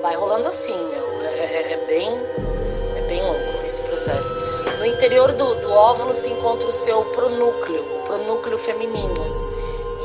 [0.00, 1.20] Vai rolando assim, meu.
[1.22, 2.08] É, é- é bem,
[2.96, 4.34] é bem louco esse processo.
[4.78, 9.14] No interior do, do óvulo se encontra o seu pronúcleo, o pronúcleo feminino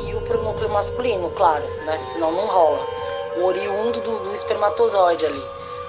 [0.03, 1.97] e o pronúcleo masculino, claro, né?
[1.99, 2.85] Senão não rola.
[3.37, 5.43] O oriundo do, do espermatozoide ali.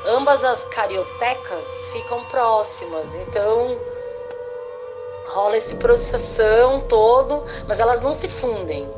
[0.06, 3.82] Ambas as cariotecas ficam próximas, então
[5.24, 8.94] rola esse processão todo, mas elas não se fundem.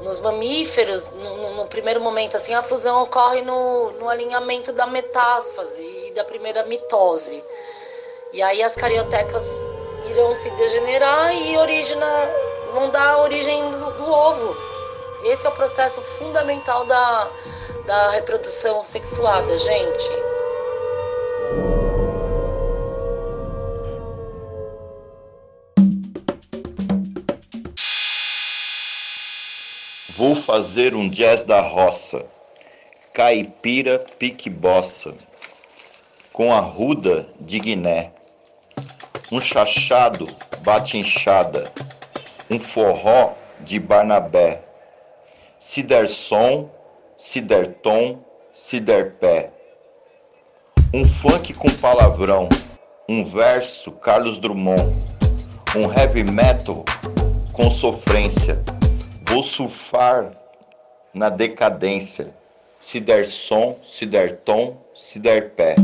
[0.00, 5.82] Nos mamíferos, no, no- primeiro momento, assim, a fusão ocorre no, no alinhamento da metástase
[6.08, 7.44] e da primeira mitose.
[8.32, 9.70] E aí as cariotecas
[10.00, 12.06] irão se degenerar e origina,
[12.72, 14.62] vão dar origem do, do ovo.
[15.20, 17.34] Esse é o processo fundamental da,
[17.84, 20.28] da reprodução sexuada, gente.
[30.58, 32.26] Fazer um jazz da roça,
[33.14, 35.14] caipira pique bossa,
[36.32, 38.10] com a ruda de Guiné,
[39.30, 40.26] um chachado
[40.62, 41.70] bate inchada,
[42.50, 44.64] um forró de Barnabé,
[45.60, 46.68] se der som,
[47.16, 48.18] se der tom,
[48.52, 49.52] se der pé,
[50.92, 52.48] um funk com palavrão,
[53.08, 54.92] um verso Carlos Drummond,
[55.76, 56.84] um heavy metal
[57.52, 58.60] com sofrência.
[59.22, 60.37] Vou surfar
[61.18, 62.32] na decadência,
[62.78, 65.74] se der som, se der tom, se der pé.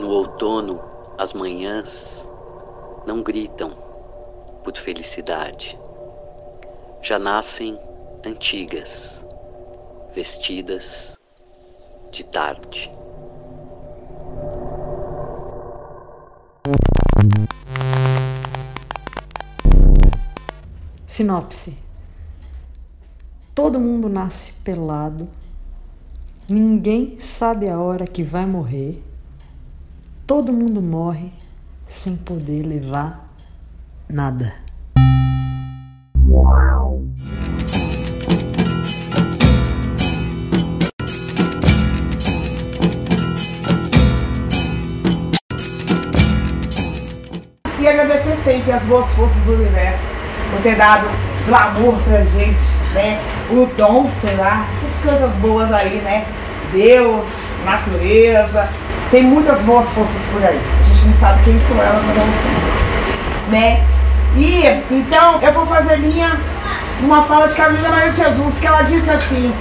[0.00, 0.80] No outono,
[1.18, 2.28] as manhãs
[3.06, 3.70] não gritam
[4.64, 5.78] por felicidade.
[7.00, 7.78] Já nascem
[8.24, 9.24] antigas,
[10.12, 11.16] vestidas
[12.10, 12.90] de tarde.
[21.06, 21.76] Sinopse:
[23.54, 25.28] Todo mundo nasce pelado,
[26.48, 29.02] ninguém sabe a hora que vai morrer,
[30.26, 31.32] todo mundo morre
[31.86, 33.30] sem poder levar
[34.08, 34.52] nada.
[48.46, 50.14] Agradecer sempre as boas forças do universo
[50.50, 51.08] por ter dado
[51.46, 52.60] glamour pra gente,
[52.94, 53.20] né?
[53.50, 56.24] O dom, sei lá, essas coisas boas aí, né?
[56.72, 57.26] Deus,
[57.64, 58.68] natureza,
[59.10, 60.60] tem muitas boas forças por aí.
[60.80, 63.84] A gente não sabe quem são elas, mas elas têm, né?
[64.36, 66.38] E então eu vou fazer minha
[67.00, 69.52] uma fala de Camila Maria de Jesus que ela disse assim: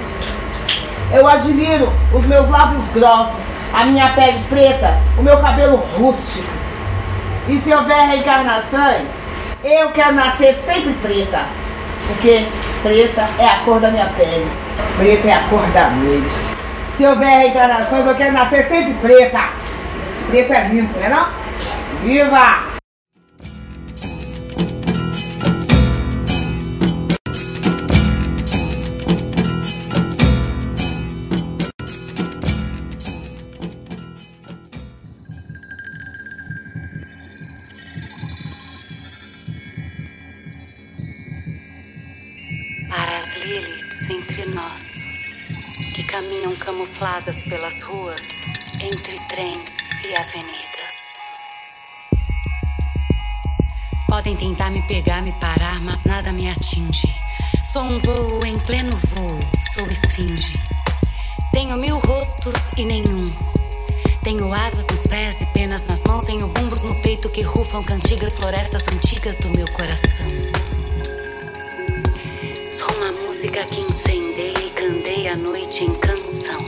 [1.12, 6.55] Eu admiro os meus lábios grossos, a minha pele preta, o meu cabelo rústico.
[7.48, 9.08] E se houver reencarnações,
[9.64, 11.46] eu quero nascer sempre preta.
[12.08, 12.48] Porque
[12.82, 14.48] preta é a cor da minha pele.
[14.98, 16.34] Preta é a cor da noite.
[16.96, 19.50] Se houver reencarnações, eu quero nascer sempre preta.
[20.30, 21.28] Preta é lindo, não é não?
[22.04, 22.75] Viva!
[46.76, 48.20] Camufladas pelas ruas,
[48.82, 49.72] entre trens
[50.06, 51.32] e avenidas.
[54.10, 57.08] Podem tentar me pegar, me parar, mas nada me atinge.
[57.64, 59.40] Sou um voo em pleno voo,
[59.74, 60.52] sou esfinge.
[61.54, 63.32] Tenho mil rostos e nenhum.
[64.22, 66.26] Tenho asas nos pés e penas nas mãos.
[66.26, 70.28] Tenho bumbos no peito que rufam cantigas, florestas antigas do meu coração.
[72.70, 74.45] Sou uma música que incendeia
[75.28, 76.62] a noite em canção.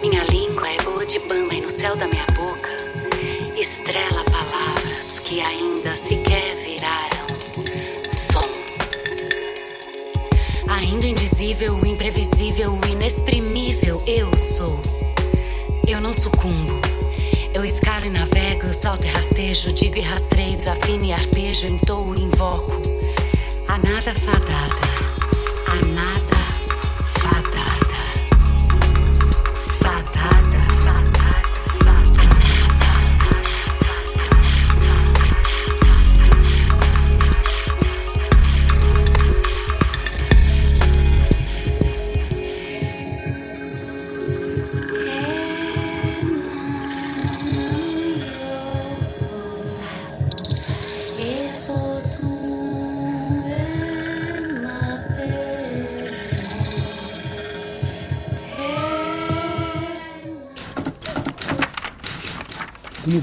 [0.00, 2.70] Minha língua é boa de bamba e no céu da minha boca
[3.58, 7.26] estrela palavras que ainda sequer viraram
[8.16, 8.48] som.
[10.68, 14.80] Ainda indizível, imprevisível, inexprimível, eu sou.
[15.86, 16.80] Eu não sucumbo.
[17.52, 22.14] Eu escalo e navego, eu salto e rastejo, digo e rastreio, desafino e arpejo, entoo
[22.14, 22.80] e invoco.
[23.68, 24.88] A nada fadada,
[25.66, 26.31] a nada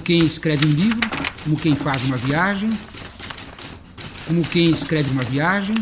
[0.09, 1.07] quem escreve um livro,
[1.43, 2.67] como quem faz uma viagem,
[4.25, 5.75] como quem escreve uma viagem.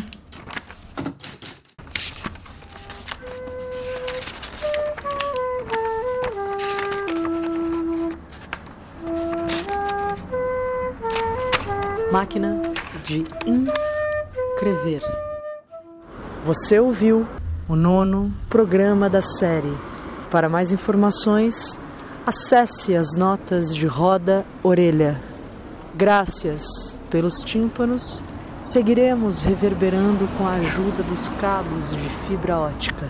[12.11, 12.61] Máquina
[13.05, 15.03] de inscrever.
[16.43, 17.25] Você ouviu
[17.69, 19.73] o nono programa da série.
[20.29, 21.79] Para mais informações,
[22.27, 25.23] acesse as notas de roda orelha.
[25.95, 28.21] Graças pelos tímpanos,
[28.59, 33.07] seguiremos reverberando com a ajuda dos cabos de fibra ótica.